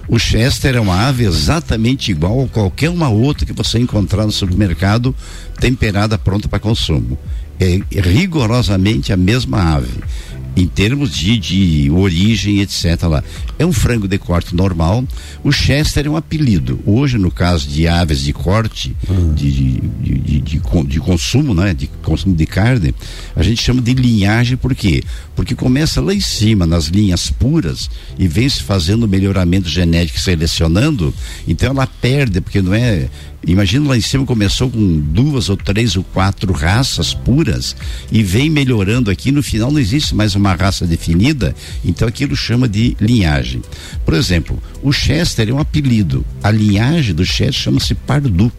o 0.17 0.19
Chester 0.19 0.62
é 0.69 0.81
uma 0.81 1.09
ave 1.09 1.25
exatamente 1.25 2.11
igual 2.11 2.45
a 2.45 2.49
qualquer 2.49 2.91
uma 2.91 3.09
outra 3.09 3.45
que 3.45 3.53
você 3.53 3.79
encontrar 3.79 4.25
no 4.25 4.33
supermercado 4.33 5.15
temperada 5.59 6.17
pronta 6.17 6.49
para 6.49 6.59
consumo. 6.59 7.19
É 7.61 7.81
rigorosamente 8.01 9.13
a 9.13 9.17
mesma 9.17 9.75
ave 9.77 10.01
em 10.57 10.67
termos 10.67 11.15
de, 11.15 11.39
de 11.39 11.91
origem, 11.91 12.61
etc. 12.61 13.03
Lá. 13.05 13.25
É 13.59 13.65
um 13.65 13.73
frango 13.73 14.07
de 14.07 14.19
corte 14.19 14.55
normal. 14.55 15.05
O 15.43 15.51
Chester 15.51 16.07
é 16.07 16.11
um 16.11 16.17
apelido. 16.17 16.81
Hoje, 16.85 17.19
no 17.19 17.31
caso 17.31 17.69
de 17.69 17.87
aves 17.89 18.21
de 18.21 18.33
corte, 18.33 18.95
uhum. 19.09 19.35
de, 19.35 19.51
de, 19.51 19.81
de, 19.81 20.41
de, 20.41 20.61
de, 20.87 21.01
consumo, 21.01 21.55
né? 21.55 21.73
De 21.73 21.87
consumo 22.03 22.35
de 22.35 22.47
carne, 22.47 22.95
a 23.35 23.43
gente 23.43 23.63
chama 23.63 23.81
de 23.81 23.95
linhagem 23.95 24.57
por 24.57 24.75
quê? 24.75 25.03
Porque 25.35 25.55
começa 25.55 26.01
lá 26.01 26.15
em 26.15 26.21
cima, 26.21 26.67
nas 26.67 26.87
linhas 26.87 27.31
puras, 27.31 27.91
e 28.19 28.29
vem 28.29 28.49
se 28.49 28.63
fazendo 28.63 29.09
melhoramento 29.09 29.69
genético, 29.69 30.21
selecionando, 30.21 31.15
então 31.47 31.71
ela 31.71 31.87
perde, 31.87 32.41
porque 32.41 32.61
não 32.61 32.75
é 32.75 33.09
Imagina 33.45 33.89
lá 33.89 33.97
em 33.97 34.01
cima 34.01 34.25
começou 34.25 34.71
com 34.71 35.01
duas 35.01 35.49
ou 35.49 35.57
três 35.57 35.97
ou 35.97 36.05
quatro 36.05 36.53
raças 36.53 37.13
puras 37.13 37.75
e 38.11 38.23
vem 38.23 38.49
melhorando 38.49 39.11
aqui. 39.11 39.33
No 39.33 39.43
final 39.43 39.73
não 39.73 39.81
existe 39.81 40.15
mais 40.15 40.37
uma 40.37 40.42
raça 40.55 40.87
definida, 40.87 41.55
então 41.85 42.07
aquilo 42.09 42.35
chama 42.35 42.69
de 42.69 42.97
linhagem. 43.01 43.63
Por 44.05 44.15
exemplo, 44.15 44.61
o 44.83 44.93
Chester 44.93 45.49
é 45.49 45.53
um 45.53 45.59
apelido. 45.59 46.25
A 46.43 46.51
linhagem 46.51 47.15
do 47.15 47.25
Chester 47.25 47.53
chama-se 47.53 47.95
Pardu. 47.95 48.51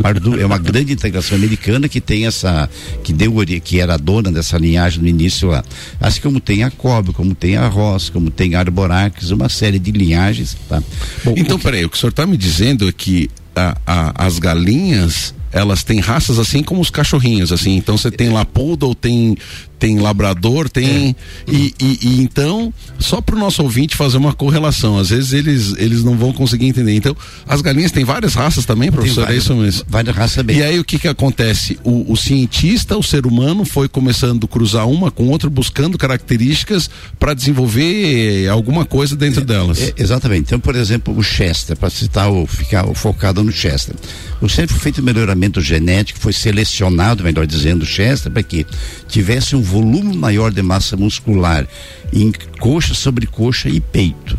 Pardu 0.00 0.38
é 0.38 0.44
uma 0.44 0.58
grande 0.58 0.92
integração 0.92 1.36
americana 1.36 1.88
que 1.88 2.00
tem 2.00 2.26
essa 2.26 2.68
que 3.02 3.12
deu 3.12 3.34
que 3.64 3.80
era 3.80 3.96
dona 3.96 4.30
dessa 4.30 4.58
linhagem 4.58 5.00
no 5.00 5.08
início 5.08 5.48
lá. 5.48 5.64
Assim 6.00 6.20
como 6.20 6.38
tem 6.38 6.62
a 6.62 6.70
Cobre, 6.70 7.12
como 7.12 7.34
tem 7.34 7.56
a 7.56 7.66
Ross, 7.66 8.10
como 8.10 8.30
tem 8.30 8.54
a 8.54 8.60
Arborax, 8.60 9.30
uma 9.30 9.48
série 9.48 9.78
de 9.78 9.90
linhagens, 9.90 10.56
tá? 10.68 10.82
Bom, 11.24 11.34
então, 11.36 11.56
o 11.56 11.58
que... 11.58 11.64
peraí, 11.64 11.84
o 11.84 11.90
que 11.90 11.96
o 11.96 12.00
senhor 12.00 12.10
está 12.10 12.26
me 12.26 12.36
dizendo 12.36 12.88
é 12.88 12.92
que 12.92 13.30
a, 13.54 13.76
a, 13.86 14.26
as 14.26 14.38
galinhas 14.38 15.34
elas 15.52 15.82
têm 15.82 16.00
raças 16.00 16.38
assim 16.38 16.62
como 16.62 16.82
os 16.82 16.90
cachorrinhos, 16.90 17.50
assim. 17.50 17.76
Então 17.76 17.96
você 17.96 18.10
tem 18.10 18.28
lá 18.28 18.44
poodle, 18.44 18.94
tem 18.94 19.36
tem 19.78 19.98
labrador, 19.98 20.68
tem 20.68 21.14
é. 21.46 21.50
e, 21.50 21.74
e, 21.80 21.98
e, 22.02 22.20
então 22.22 22.72
só 22.98 23.20
para 23.20 23.36
o 23.36 23.38
nosso 23.38 23.62
ouvinte 23.62 23.96
fazer 23.96 24.16
uma 24.16 24.32
correlação. 24.32 24.98
Às 24.98 25.10
vezes 25.10 25.32
eles 25.32 25.74
eles 25.76 26.02
não 26.02 26.16
vão 26.16 26.32
conseguir 26.32 26.66
entender. 26.66 26.94
Então 26.94 27.16
as 27.46 27.60
galinhas 27.60 27.92
têm 27.92 28.04
várias 28.04 28.34
raças 28.34 28.64
também, 28.64 28.90
professor. 28.90 29.22
Várias, 29.22 29.36
é 29.36 29.38
isso 29.38 29.54
mesmo. 29.54 29.84
Várias 29.88 30.16
raças 30.16 30.44
bem. 30.44 30.58
E 30.58 30.62
aí 30.62 30.78
o 30.78 30.84
que 30.84 30.98
que 30.98 31.08
acontece? 31.08 31.78
O, 31.84 32.12
o 32.12 32.16
cientista, 32.16 32.96
o 32.96 33.02
ser 33.02 33.26
humano, 33.26 33.64
foi 33.64 33.88
começando 33.88 34.44
a 34.44 34.48
cruzar 34.48 34.88
uma 34.88 35.10
com 35.10 35.28
outra, 35.28 35.50
buscando 35.50 35.98
características 35.98 36.88
para 37.18 37.34
desenvolver 37.34 38.48
alguma 38.48 38.84
coisa 38.84 39.14
dentro 39.14 39.42
é, 39.42 39.44
delas. 39.44 39.80
É, 39.80 39.94
exatamente. 39.98 40.46
Então, 40.46 40.60
por 40.60 40.74
exemplo, 40.74 41.16
o 41.16 41.22
Chester, 41.22 41.76
para 41.76 41.90
citar 41.90 42.30
o 42.30 42.46
ficar 42.46 42.86
focado 42.94 43.42
no 43.42 43.52
Chester. 43.52 43.94
O 44.40 44.48
Chester 44.48 44.68
foi 44.68 44.80
feito 44.80 45.02
melhoramento 45.02 45.60
genético, 45.60 46.18
foi 46.18 46.32
selecionado, 46.32 47.22
melhor 47.22 47.46
dizendo, 47.46 47.82
o 47.82 47.86
Chester 47.86 48.30
para 48.30 48.42
que 48.42 48.66
tivesse 49.08 49.56
um 49.56 49.62
volume 49.66 50.16
maior 50.16 50.52
de 50.52 50.62
massa 50.62 50.96
muscular 50.96 51.66
em 52.12 52.32
coxa, 52.58 52.94
sobre 52.94 53.26
coxa 53.26 53.68
e 53.68 53.80
peito. 53.80 54.38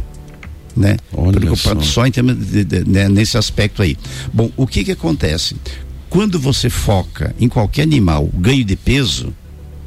Né? 0.75 0.97
Olha 1.13 1.55
só. 1.55 1.79
só 1.81 2.05
em 2.05 2.11
termos 2.11 2.37
de, 2.37 2.63
de, 2.63 2.83
de, 2.83 2.89
né, 2.89 3.09
nesse 3.09 3.37
aspecto 3.37 3.81
aí. 3.81 3.97
Bom, 4.31 4.51
o 4.55 4.65
que 4.65 4.83
que 4.83 4.91
acontece? 4.91 5.55
Quando 6.09 6.39
você 6.39 6.69
foca 6.69 7.35
em 7.39 7.49
qualquer 7.49 7.81
animal 7.81 8.29
ganho 8.33 8.63
de 8.63 8.75
peso, 8.75 9.33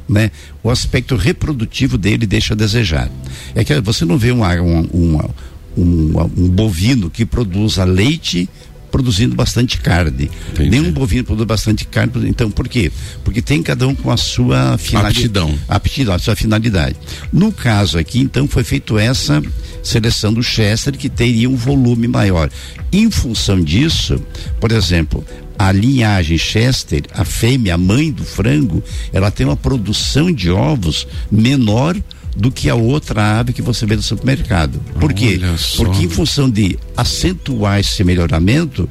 né? 0.07 0.29
O 0.61 0.69
aspecto 0.69 1.15
reprodutivo 1.15 1.97
dele 1.97 2.25
deixa 2.25 2.53
a 2.53 2.57
desejar. 2.57 3.09
É 3.55 3.63
que 3.63 3.79
você 3.79 4.03
não 4.03 4.17
vê 4.17 4.31
uma, 4.31 4.53
uma, 4.55 4.85
uma, 4.91 5.29
um, 5.77 6.13
um 6.37 6.49
bovino 6.49 7.09
que 7.09 7.25
produza 7.25 7.85
leite 7.85 8.49
produzindo 8.91 9.35
bastante 9.35 9.79
carne. 9.79 10.29
Entendi. 10.51 10.69
Nenhum 10.69 10.91
bovino 10.91 11.23
produz 11.23 11.47
bastante 11.47 11.85
carne. 11.85 12.11
Então, 12.27 12.51
por 12.51 12.67
quê? 12.67 12.91
Porque 13.23 13.41
tem 13.41 13.63
cada 13.63 13.87
um 13.87 13.95
com 13.95 14.11
a 14.11 14.17
sua 14.17 14.77
finalidade. 14.77 15.19
Aptidão. 15.19 15.59
Aptidão, 15.67 16.13
a 16.13 16.19
sua 16.19 16.35
finalidade. 16.35 16.97
No 17.31 17.51
caso 17.51 17.97
aqui, 17.97 18.19
então, 18.19 18.47
foi 18.47 18.63
feito 18.63 18.99
essa 18.99 19.41
seleção 19.81 20.33
do 20.33 20.43
Chester 20.43 20.97
que 20.97 21.09
teria 21.09 21.49
um 21.49 21.55
volume 21.55 22.07
maior. 22.07 22.49
Em 22.91 23.09
função 23.09 23.63
disso, 23.63 24.21
por 24.59 24.71
exemplo, 24.71 25.25
a 25.57 25.71
linhagem 25.71 26.37
Chester, 26.37 27.03
a 27.13 27.23
fêmea, 27.23 27.75
a 27.75 27.77
mãe 27.77 28.11
do 28.11 28.23
frango, 28.23 28.83
ela 29.13 29.31
tem 29.31 29.45
uma 29.45 29.55
produção 29.55 30.31
de 30.31 30.49
ovos 30.49 31.07
menor 31.31 31.95
do 32.35 32.51
que 32.51 32.69
a 32.69 32.75
outra 32.75 33.39
ave 33.39 33.53
que 33.53 33.61
você 33.61 33.85
vê 33.85 33.95
no 33.95 34.01
supermercado. 34.01 34.79
Por 34.99 35.13
quê? 35.13 35.39
Porque 35.77 36.05
em 36.05 36.09
função 36.09 36.49
de 36.49 36.77
acentuar 36.95 37.79
esse 37.79 38.03
melhoramento, 38.03 38.87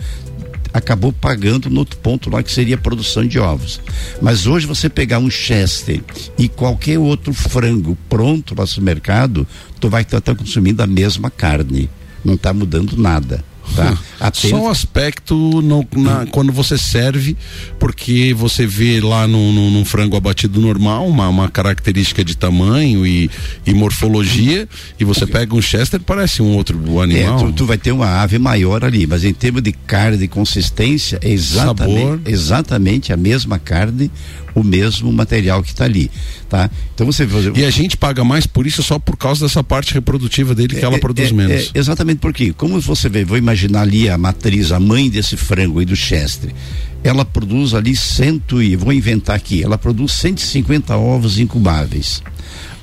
acabou 0.72 1.12
pagando 1.12 1.68
no 1.68 1.80
outro 1.80 1.98
ponto 1.98 2.30
lá 2.30 2.42
que 2.42 2.50
seria 2.50 2.76
a 2.76 2.78
produção 2.78 3.26
de 3.26 3.38
ovos. 3.38 3.80
Mas 4.20 4.46
hoje 4.46 4.66
você 4.66 4.88
pegar 4.88 5.18
um 5.18 5.30
Chester 5.30 6.02
e 6.38 6.48
qualquer 6.48 6.98
outro 6.98 7.32
frango 7.32 7.96
pronto 8.08 8.54
no 8.54 8.66
supermercado, 8.66 9.46
tu 9.80 9.88
vai 9.88 10.02
estar 10.02 10.20
consumindo 10.34 10.82
a 10.82 10.86
mesma 10.86 11.30
carne. 11.30 11.90
Não 12.24 12.34
está 12.34 12.52
mudando 12.52 12.96
nada. 12.96 13.44
Tá? 13.74 13.96
Apenas... 14.18 14.50
Só 14.50 14.62
o 14.62 14.68
aspecto 14.68 15.34
no, 15.34 15.86
na, 15.96 16.26
quando 16.26 16.52
você 16.52 16.76
serve, 16.76 17.36
porque 17.78 18.34
você 18.34 18.66
vê 18.66 19.00
lá 19.00 19.26
num, 19.26 19.52
num, 19.52 19.70
num 19.70 19.84
frango 19.84 20.16
abatido 20.16 20.60
normal, 20.60 21.06
uma, 21.06 21.28
uma 21.28 21.48
característica 21.48 22.24
de 22.24 22.36
tamanho 22.36 23.06
e, 23.06 23.30
e 23.66 23.72
morfologia, 23.72 24.68
e 24.98 25.04
você 25.04 25.26
pega 25.26 25.54
um 25.54 25.62
Chester, 25.62 26.00
parece 26.00 26.42
um 26.42 26.54
outro 26.54 27.00
animal. 27.00 27.38
É, 27.38 27.44
tu, 27.44 27.52
tu, 27.52 27.66
vai 27.66 27.78
ter 27.78 27.92
uma 27.92 28.20
ave 28.20 28.38
maior 28.38 28.84
ali, 28.84 29.06
mas 29.06 29.24
em 29.24 29.32
termos 29.32 29.62
de 29.62 29.72
carne, 29.72 30.18
de 30.18 30.28
consistência, 30.28 31.18
é 31.22 31.30
exatamente, 31.30 32.00
Sabor. 32.00 32.20
exatamente 32.26 33.12
a 33.12 33.16
mesma 33.16 33.58
carne, 33.58 34.10
o 34.54 34.62
mesmo 34.62 35.12
material 35.12 35.62
que 35.62 35.70
está 35.70 35.84
ali, 35.84 36.10
tá? 36.48 36.70
Então 36.94 37.06
você 37.06 37.26
e 37.54 37.64
a 37.64 37.70
gente 37.70 37.96
paga 37.96 38.24
mais 38.24 38.46
por 38.46 38.66
isso 38.66 38.82
só 38.82 38.98
por 38.98 39.16
causa 39.16 39.46
dessa 39.46 39.62
parte 39.62 39.94
reprodutiva 39.94 40.54
dele 40.54 40.74
que 40.74 40.80
é, 40.80 40.84
ela 40.84 40.98
produz 40.98 41.30
é, 41.30 41.32
menos. 41.32 41.70
É, 41.74 41.78
exatamente 41.78 42.18
porque, 42.18 42.52
como 42.52 42.80
você 42.80 43.08
vê, 43.08 43.24
vou 43.24 43.38
imaginar 43.38 43.82
ali 43.82 44.08
a 44.08 44.18
matriz, 44.18 44.72
a 44.72 44.80
mãe 44.80 45.08
desse 45.08 45.36
frango 45.36 45.80
e 45.80 45.84
do 45.84 45.96
chestre, 45.96 46.54
ela 47.02 47.24
produz 47.24 47.74
ali 47.74 47.96
cento 47.96 48.62
e 48.62 48.76
vou 48.76 48.92
inventar 48.92 49.36
aqui, 49.36 49.62
ela 49.62 49.78
produz 49.78 50.12
150 50.12 50.96
ovos 50.96 51.38
incubáveis. 51.38 52.22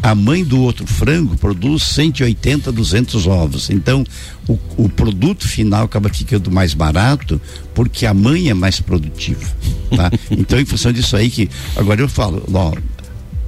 A 0.01 0.13
mãe 0.13 0.43
do 0.43 0.61
outro 0.61 0.85
frango 0.85 1.35
produz 1.37 1.83
180, 1.83 2.71
200 2.71 3.27
ovos. 3.27 3.69
Então, 3.69 4.03
o, 4.47 4.57
o 4.77 4.89
produto 4.89 5.47
final 5.47 5.85
acaba 5.85 6.09
ficando 6.09 6.51
mais 6.51 6.73
barato 6.73 7.41
porque 7.73 8.05
a 8.05 8.13
mãe 8.13 8.49
é 8.49 8.53
mais 8.53 8.79
produtiva. 8.79 9.43
Tá? 9.95 10.11
então, 10.31 10.59
em 10.59 10.65
função 10.65 10.91
disso 10.91 11.15
aí 11.15 11.29
que. 11.29 11.49
Agora 11.75 11.99
eu 11.99 12.07
falo, 12.07 12.43
ó, 12.53 12.73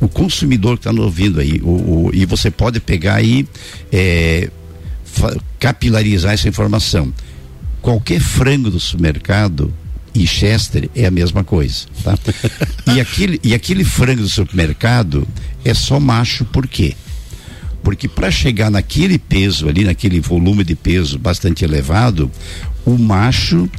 o 0.02 0.08
consumidor 0.08 0.78
que 0.78 0.82
está 0.82 0.92
nos 0.92 1.06
ouvindo 1.06 1.40
aí, 1.40 1.62
o, 1.64 1.70
o, 2.08 2.12
e 2.14 2.26
você 2.26 2.50
pode 2.50 2.80
pegar 2.80 3.16
aí, 3.16 3.48
é, 3.92 4.50
capilarizar 5.60 6.34
essa 6.34 6.50
informação. 6.50 7.14
Qualquer 7.82 8.20
frango 8.20 8.70
do 8.72 8.80
supermercado 8.80 9.74
e 10.14 10.26
Chester 10.26 10.90
é 10.96 11.06
a 11.06 11.12
mesma 11.12 11.44
coisa, 11.44 11.86
tá? 12.04 12.18
e, 12.94 13.00
aquele, 13.00 13.40
e 13.44 13.54
aquele 13.54 13.84
frango 13.84 14.22
do 14.22 14.30
supermercado 14.30 15.28
é 15.64 15.74
só 15.74 16.00
macho 16.00 16.46
por 16.46 16.68
quê? 16.68 16.96
Porque 17.84 18.08
para 18.08 18.30
chegar 18.30 18.70
naquele 18.70 19.18
peso 19.18 19.70
ali, 19.70 19.84
naquele 19.84 20.20
volume 20.20 20.64
de 20.64 20.76
peso 20.76 21.18
bastante 21.18 21.64
elevado, 21.64 22.30
o 22.86 22.98
macho 22.98 23.70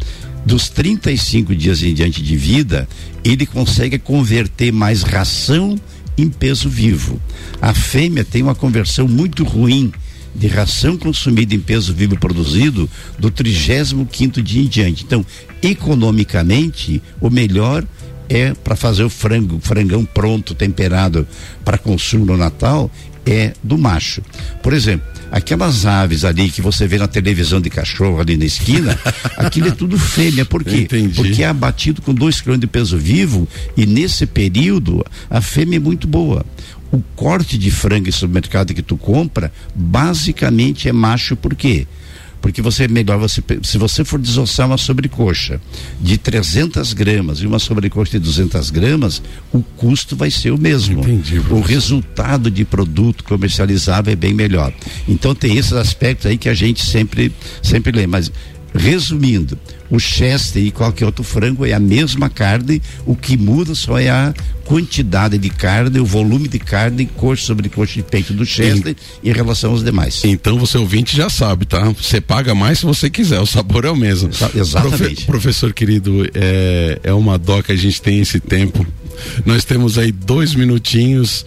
dos 0.44 0.68
35 0.68 1.54
dias 1.54 1.82
em 1.82 1.92
diante 1.92 2.22
de 2.22 2.36
vida, 2.36 2.88
ele 3.22 3.44
consegue 3.44 3.98
converter 3.98 4.72
mais 4.72 5.02
ração 5.02 5.78
em 6.16 6.28
peso 6.28 6.68
vivo. 6.68 7.20
A 7.60 7.74
fêmea 7.74 8.24
tem 8.24 8.42
uma 8.42 8.54
conversão 8.54 9.06
muito 9.06 9.44
ruim 9.44 9.92
de 10.34 10.46
ração 10.46 10.96
consumida 10.96 11.54
em 11.54 11.60
peso 11.60 11.92
vivo 11.92 12.18
produzido 12.18 12.88
do 13.18 13.30
35 13.30 14.06
quinto 14.06 14.42
dia 14.42 14.62
em 14.62 14.68
diante. 14.68 15.04
Então, 15.04 15.24
economicamente, 15.62 17.02
o 17.20 17.30
melhor 17.30 17.84
é 18.28 18.54
para 18.54 18.76
fazer 18.76 19.02
o 19.02 19.10
frango, 19.10 19.58
frangão 19.60 20.04
pronto, 20.04 20.54
temperado 20.54 21.26
para 21.64 21.76
consumo 21.76 22.24
no 22.24 22.36
Natal, 22.36 22.90
é 23.26 23.52
do 23.62 23.76
macho. 23.76 24.22
Por 24.62 24.72
exemplo, 24.72 25.06
aquelas 25.30 25.84
aves 25.84 26.24
ali 26.24 26.48
que 26.48 26.62
você 26.62 26.86
vê 26.86 26.96
na 26.96 27.08
televisão 27.08 27.60
de 27.60 27.68
cachorro 27.68 28.20
ali 28.20 28.36
na 28.36 28.44
esquina, 28.44 28.98
aquilo 29.36 29.68
é 29.68 29.72
tudo 29.72 29.98
fêmea. 29.98 30.44
Por 30.44 30.64
quê? 30.64 30.82
Entendi. 30.82 31.14
Porque 31.14 31.42
é 31.42 31.46
abatido 31.46 32.00
com 32.02 32.14
dois 32.14 32.40
quilos 32.40 32.58
de 32.58 32.66
peso 32.66 32.96
vivo 32.96 33.48
e 33.76 33.84
nesse 33.84 34.26
período 34.26 35.04
a 35.28 35.40
fêmea 35.40 35.76
é 35.76 35.80
muito 35.80 36.06
boa 36.06 36.44
o 36.92 37.00
corte 37.14 37.56
de 37.56 37.70
frango 37.70 38.08
em 38.08 38.12
supermercado 38.12 38.74
que 38.74 38.82
tu 38.82 38.96
compra, 38.96 39.52
basicamente 39.74 40.88
é 40.88 40.92
macho 40.92 41.36
por 41.36 41.54
quê? 41.54 41.86
Porque 42.40 42.62
você 42.62 42.84
é 42.84 42.88
melhor 42.88 43.18
você 43.18 43.42
se 43.62 43.76
você 43.76 44.02
for 44.02 44.18
desossar 44.18 44.66
uma 44.66 44.78
sobrecoxa 44.78 45.60
de 46.00 46.16
300 46.16 46.94
gramas 46.94 47.40
e 47.40 47.46
uma 47.46 47.58
sobrecoxa 47.58 48.12
de 48.12 48.24
200 48.24 48.70
gramas, 48.70 49.22
o 49.52 49.62
custo 49.62 50.16
vai 50.16 50.30
ser 50.30 50.50
o 50.50 50.58
mesmo. 50.58 51.00
Entendi, 51.00 51.38
o 51.38 51.60
resultado 51.60 52.50
de 52.50 52.64
produto 52.64 53.24
comercializável 53.24 54.12
é 54.12 54.16
bem 54.16 54.32
melhor. 54.32 54.72
Então 55.06 55.34
tem 55.34 55.58
esses 55.58 55.74
aspectos 55.74 56.26
aí 56.26 56.38
que 56.38 56.48
a 56.48 56.54
gente 56.54 56.84
sempre 56.84 57.30
sempre 57.62 57.92
lê, 57.92 58.06
mas 58.06 58.32
Resumindo, 58.74 59.58
o 59.90 59.98
Chester 59.98 60.62
e 60.62 60.70
qualquer 60.70 61.04
outro 61.04 61.24
frango 61.24 61.66
é 61.66 61.72
a 61.72 61.80
mesma 61.80 62.30
carne, 62.30 62.80
o 63.04 63.16
que 63.16 63.36
muda 63.36 63.74
só 63.74 63.98
é 63.98 64.08
a 64.08 64.32
quantidade 64.64 65.36
de 65.36 65.50
carne, 65.50 65.98
o 65.98 66.04
volume 66.04 66.46
de 66.46 66.60
carne, 66.60 67.06
coxa 67.16 67.44
sobre 67.44 67.68
coxa 67.68 67.94
de 67.94 68.04
peito 68.04 68.32
do 68.32 68.46
Chester 68.46 68.94
em, 69.24 69.30
em 69.30 69.32
relação 69.32 69.72
aos 69.72 69.82
demais. 69.82 70.22
Então 70.24 70.56
você 70.58 70.78
ouvinte 70.78 71.16
já 71.16 71.28
sabe, 71.28 71.66
tá? 71.66 71.90
Você 71.90 72.20
paga 72.20 72.54
mais 72.54 72.78
se 72.78 72.86
você 72.86 73.10
quiser, 73.10 73.40
o 73.40 73.46
sabor 73.46 73.84
é 73.84 73.90
o 73.90 73.96
mesmo. 73.96 74.30
Exatamente. 74.54 75.26
Profe 75.26 75.26
professor 75.26 75.72
querido, 75.72 76.24
é, 76.34 77.00
é 77.02 77.12
uma 77.12 77.36
dó 77.36 77.60
que 77.62 77.72
a 77.72 77.76
gente 77.76 78.00
tem 78.00 78.20
esse 78.20 78.38
tempo. 78.38 78.86
Nós 79.44 79.64
temos 79.64 79.98
aí 79.98 80.12
dois 80.12 80.54
minutinhos 80.54 81.44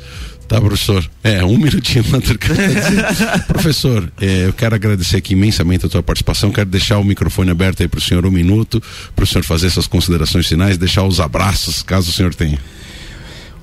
Tá, 0.48 0.60
professor? 0.60 1.10
É, 1.24 1.44
um 1.44 1.58
minutinho 1.58 2.04
Professor, 3.48 4.12
é, 4.20 4.48
eu 4.48 4.54
quero 4.54 4.76
agradecer 4.76 5.18
aqui 5.18 5.34
imensamente 5.34 5.86
a 5.86 5.90
tua 5.90 6.04
participação. 6.04 6.52
Quero 6.52 6.70
deixar 6.70 6.98
o 7.00 7.04
microfone 7.04 7.50
aberto 7.50 7.82
aí 7.82 7.88
para 7.88 7.98
o 7.98 8.02
senhor 8.02 8.26
um 8.26 8.32
minuto, 8.32 8.82
para 9.16 9.24
o 9.24 9.28
senhor 9.28 9.44
fazer 9.44 9.68
essas 9.68 9.88
considerações 9.88 10.48
finais, 10.48 10.78
deixar 10.78 11.04
os 11.04 11.20
abraços, 11.20 11.82
caso 11.82 12.10
o 12.10 12.14
senhor 12.14 12.36
tenha. 12.36 12.60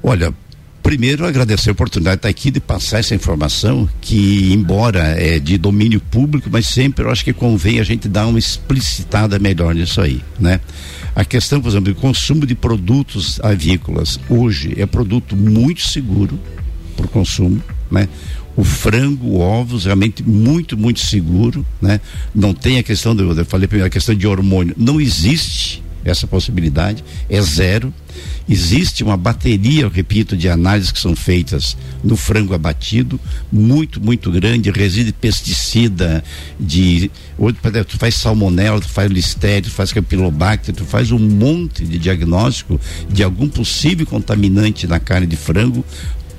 Olha, 0.02 0.32
primeiro 0.82 1.26
agradecer 1.26 1.68
a 1.68 1.72
oportunidade 1.72 2.16
de 2.16 2.18
estar 2.20 2.28
aqui 2.28 2.50
de 2.50 2.60
passar 2.60 2.98
essa 2.98 3.14
informação 3.14 3.88
que 4.00 4.52
embora 4.52 5.14
é 5.20 5.38
de 5.38 5.58
domínio 5.58 6.00
público, 6.00 6.48
mas 6.50 6.66
sempre 6.66 7.04
eu 7.04 7.10
acho 7.10 7.24
que 7.24 7.32
convém 7.32 7.78
a 7.78 7.84
gente 7.84 8.08
dar 8.08 8.26
uma 8.26 8.38
explicitada 8.38 9.38
melhor 9.38 9.74
nisso 9.74 10.00
aí, 10.00 10.20
né? 10.38 10.60
A 11.14 11.24
questão, 11.24 11.60
por 11.60 11.68
exemplo, 11.68 11.92
do 11.92 12.00
consumo 12.00 12.46
de 12.46 12.54
produtos 12.54 13.38
avícolas 13.42 14.18
hoje 14.28 14.74
é 14.78 14.86
produto 14.86 15.36
muito 15.36 15.82
seguro, 15.82 16.38
por 17.00 17.08
consumo, 17.08 17.62
né? 17.90 18.08
O 18.56 18.64
frango, 18.64 19.38
ovos, 19.38 19.86
realmente 19.86 20.22
muito, 20.22 20.76
muito 20.76 21.00
seguro, 21.00 21.64
né? 21.80 22.00
Não 22.34 22.52
tem 22.52 22.78
a 22.78 22.82
questão, 22.82 23.16
do, 23.16 23.32
eu 23.32 23.44
falei 23.46 23.66
primeiro, 23.66 23.86
a 23.86 23.90
questão 23.90 24.14
de 24.14 24.26
hormônio, 24.26 24.74
não 24.76 25.00
existe 25.00 25.82
essa 26.04 26.26
possibilidade, 26.26 27.04
é 27.28 27.40
zero. 27.40 27.92
Existe 28.48 29.04
uma 29.04 29.16
bateria, 29.16 29.82
eu 29.82 29.88
repito, 29.88 30.36
de 30.36 30.48
análises 30.48 30.90
que 30.90 30.98
são 30.98 31.14
feitas 31.14 31.76
no 32.02 32.16
frango 32.16 32.52
abatido, 32.52 33.20
muito, 33.52 34.00
muito 34.00 34.30
grande, 34.30 34.70
resíduo 34.70 35.06
de 35.06 35.12
pesticida, 35.12 36.24
de. 36.58 37.10
Tu 37.86 37.98
faz 37.98 38.16
salmonela, 38.16 38.80
tu 38.80 38.88
faz 38.88 39.10
listério, 39.10 39.70
tu 39.70 39.74
faz 39.74 39.92
campylobacter, 39.92 40.74
tu 40.74 40.84
faz 40.84 41.12
um 41.12 41.18
monte 41.18 41.84
de 41.84 41.98
diagnóstico 41.98 42.80
de 43.08 43.22
algum 43.22 43.48
possível 43.48 44.06
contaminante 44.06 44.86
na 44.86 44.98
carne 44.98 45.26
de 45.26 45.36
frango 45.36 45.84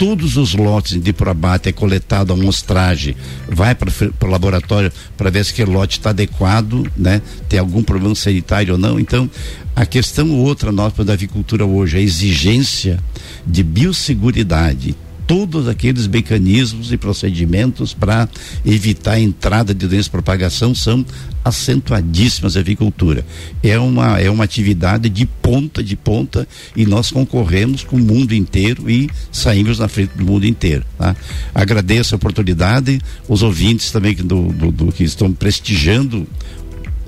todos 0.02 0.36
os 0.36 0.56
lotes 0.56 1.00
de 1.00 1.14
probate 1.14 1.70
é 1.70 1.72
coletado 1.72 2.34
a 2.34 2.36
amostragem, 2.36 3.16
vai 3.48 3.76
para 3.76 3.88
o 4.20 4.26
laboratório 4.26 4.92
para 5.16 5.30
ver 5.30 5.46
se 5.46 5.52
aquele 5.52 5.70
lote 5.70 6.00
está 6.00 6.10
adequado, 6.10 6.92
né? 6.98 7.22
Tem 7.48 7.60
algum 7.60 7.84
problema 7.84 8.16
sanitário 8.16 8.74
ou 8.74 8.80
não. 8.80 9.00
Então, 9.00 9.30
a 9.76 9.86
questão 9.86 10.32
outra 10.32 10.72
nossa 10.72 11.06
da 11.06 11.14
avicultura 11.14 11.68
hoje, 11.68 11.98
a 11.98 12.02
exigência 12.02 12.98
de 13.46 13.62
biosseguridade 13.62 14.96
todos 15.32 15.70
aqueles 15.70 16.08
mecanismos 16.08 16.92
e 16.92 16.98
procedimentos 16.98 17.94
para 17.94 18.28
evitar 18.66 19.14
a 19.14 19.20
entrada 19.20 19.74
de 19.74 19.88
doenças 19.88 20.10
propagação 20.10 20.76
são 20.76 21.06
acentuadíssimas 21.42 22.58
a 22.58 22.60
avicultura. 22.60 23.26
É 23.64 23.80
uma, 23.80 24.20
é 24.20 24.30
uma 24.30 24.44
atividade 24.44 25.08
de 25.08 25.26
ponta 25.26 25.82
de 25.82 25.96
ponta 25.96 26.46
e 26.76 26.86
nós 26.86 27.12
concorremos 27.12 27.82
com 27.82 27.96
o 27.96 28.00
mundo 28.00 28.34
inteiro 28.34 28.90
e 28.90 29.10
saímos 29.32 29.80
na 29.80 29.88
frente 29.88 30.12
do 30.18 30.26
mundo 30.26 30.46
inteiro. 30.46 30.84
Tá? 30.98 31.16
Agradeço 31.56 32.14
a 32.14 32.18
oportunidade, 32.18 33.00
os 33.26 33.42
ouvintes 33.42 33.90
também 33.90 34.14
do, 34.14 34.52
do, 34.52 34.70
do 34.70 34.92
que 34.92 35.06
estão 35.06 35.32
prestigiando, 35.32 36.28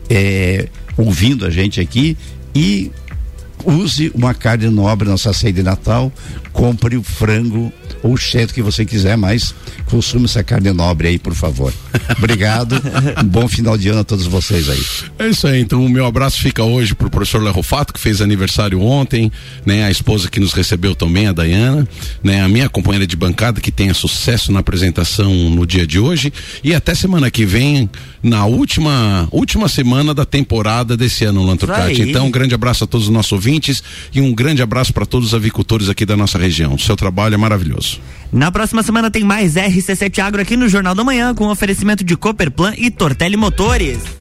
é, 0.09 0.69
ouvindo 0.95 1.45
a 1.45 1.49
gente 1.49 1.81
aqui 1.81 2.15
e 2.55 2.89
use 3.65 4.11
uma 4.13 4.33
carne 4.33 4.69
nobre 4.69 5.07
na 5.07 5.17
sua 5.17 5.33
ceia 5.33 5.53
de 5.53 5.63
Natal, 5.63 6.11
compre 6.51 6.97
o 6.97 7.03
frango 7.03 7.71
ou 8.01 8.13
o 8.13 8.17
cheto 8.17 8.53
que 8.53 8.61
você 8.61 8.85
quiser, 8.85 9.15
mas 9.15 9.55
consuma 9.85 10.25
essa 10.25 10.43
carne 10.43 10.71
nobre 10.71 11.07
aí, 11.07 11.17
por 11.17 11.33
favor. 11.33 11.73
Obrigado. 12.17 12.81
um 13.21 13.27
bom 13.27 13.47
final 13.47 13.77
de 13.77 13.89
ano 13.89 14.01
a 14.01 14.03
todos 14.03 14.27
vocês 14.27 14.69
aí. 14.69 14.83
É 15.19 15.29
isso 15.29 15.47
aí. 15.47 15.61
Então, 15.61 15.83
o 15.83 15.89
meu 15.89 16.05
abraço 16.05 16.41
fica 16.41 16.63
hoje 16.63 16.93
pro 16.93 17.09
professor 17.09 17.41
Lerrofato, 17.41 17.93
que 17.93 17.99
fez 17.99 18.21
aniversário 18.21 18.81
ontem, 18.81 19.31
né? 19.65 19.85
A 19.85 19.91
esposa 19.91 20.29
que 20.29 20.39
nos 20.39 20.53
recebeu 20.53 20.95
também, 20.95 21.27
a 21.27 21.31
Dayana, 21.31 21.87
né? 22.21 22.41
A 22.41 22.49
minha 22.49 22.67
companheira 22.67 23.07
de 23.07 23.15
bancada, 23.15 23.61
que 23.61 23.71
tenha 23.71 23.93
sucesso 23.93 24.51
na 24.51 24.59
apresentação 24.59 25.33
no 25.49 25.65
dia 25.65 25.87
de 25.87 25.99
hoje. 25.99 26.33
E 26.63 26.75
até 26.75 26.93
semana 26.93 27.31
que 27.31 27.45
vem, 27.45 27.89
na 28.23 28.45
última, 28.45 29.27
última 29.31 29.67
semana 29.67 30.13
da 30.13 30.25
temporada 30.25 30.95
desse 30.95 31.25
ano, 31.25 31.43
Lanturcati. 31.43 32.01
Então, 32.01 32.27
um 32.27 32.31
grande 32.31 32.55
abraço 32.55 32.86
a 32.86 32.88
todos 32.88 33.07
os 33.07 33.13
nossos 33.13 33.33
ouvintes 33.33 33.83
e 34.13 34.21
um 34.21 34.33
grande 34.33 34.62
abraço 34.62 34.93
para 34.93 35.05
todos 35.05 35.29
os 35.29 35.33
avicultores 35.33 35.89
aqui 35.89 36.05
da 36.05 36.15
nossa 36.15 36.38
região. 36.38 36.73
O 36.73 36.79
seu 36.79 36.95
trabalho 36.95 37.33
é 37.33 37.38
maravilhoso. 37.38 37.99
Na 38.31 38.51
próxima 38.51 38.81
semana 38.81 39.12
tem 39.12 39.23
mais 39.23 39.55
RC7 39.55 40.19
Agro 40.19 40.41
aqui 40.41 40.55
no 40.55 40.69
Jornal 40.69 40.95
da 40.95 41.03
Manhã 41.03 41.36
com 41.36 41.49
oferecimento 41.49 42.03
de 42.03 42.15
Cooperplan 42.15 42.73
e 42.77 42.89
Tortelli 42.89 43.36
Motores. 43.36 43.99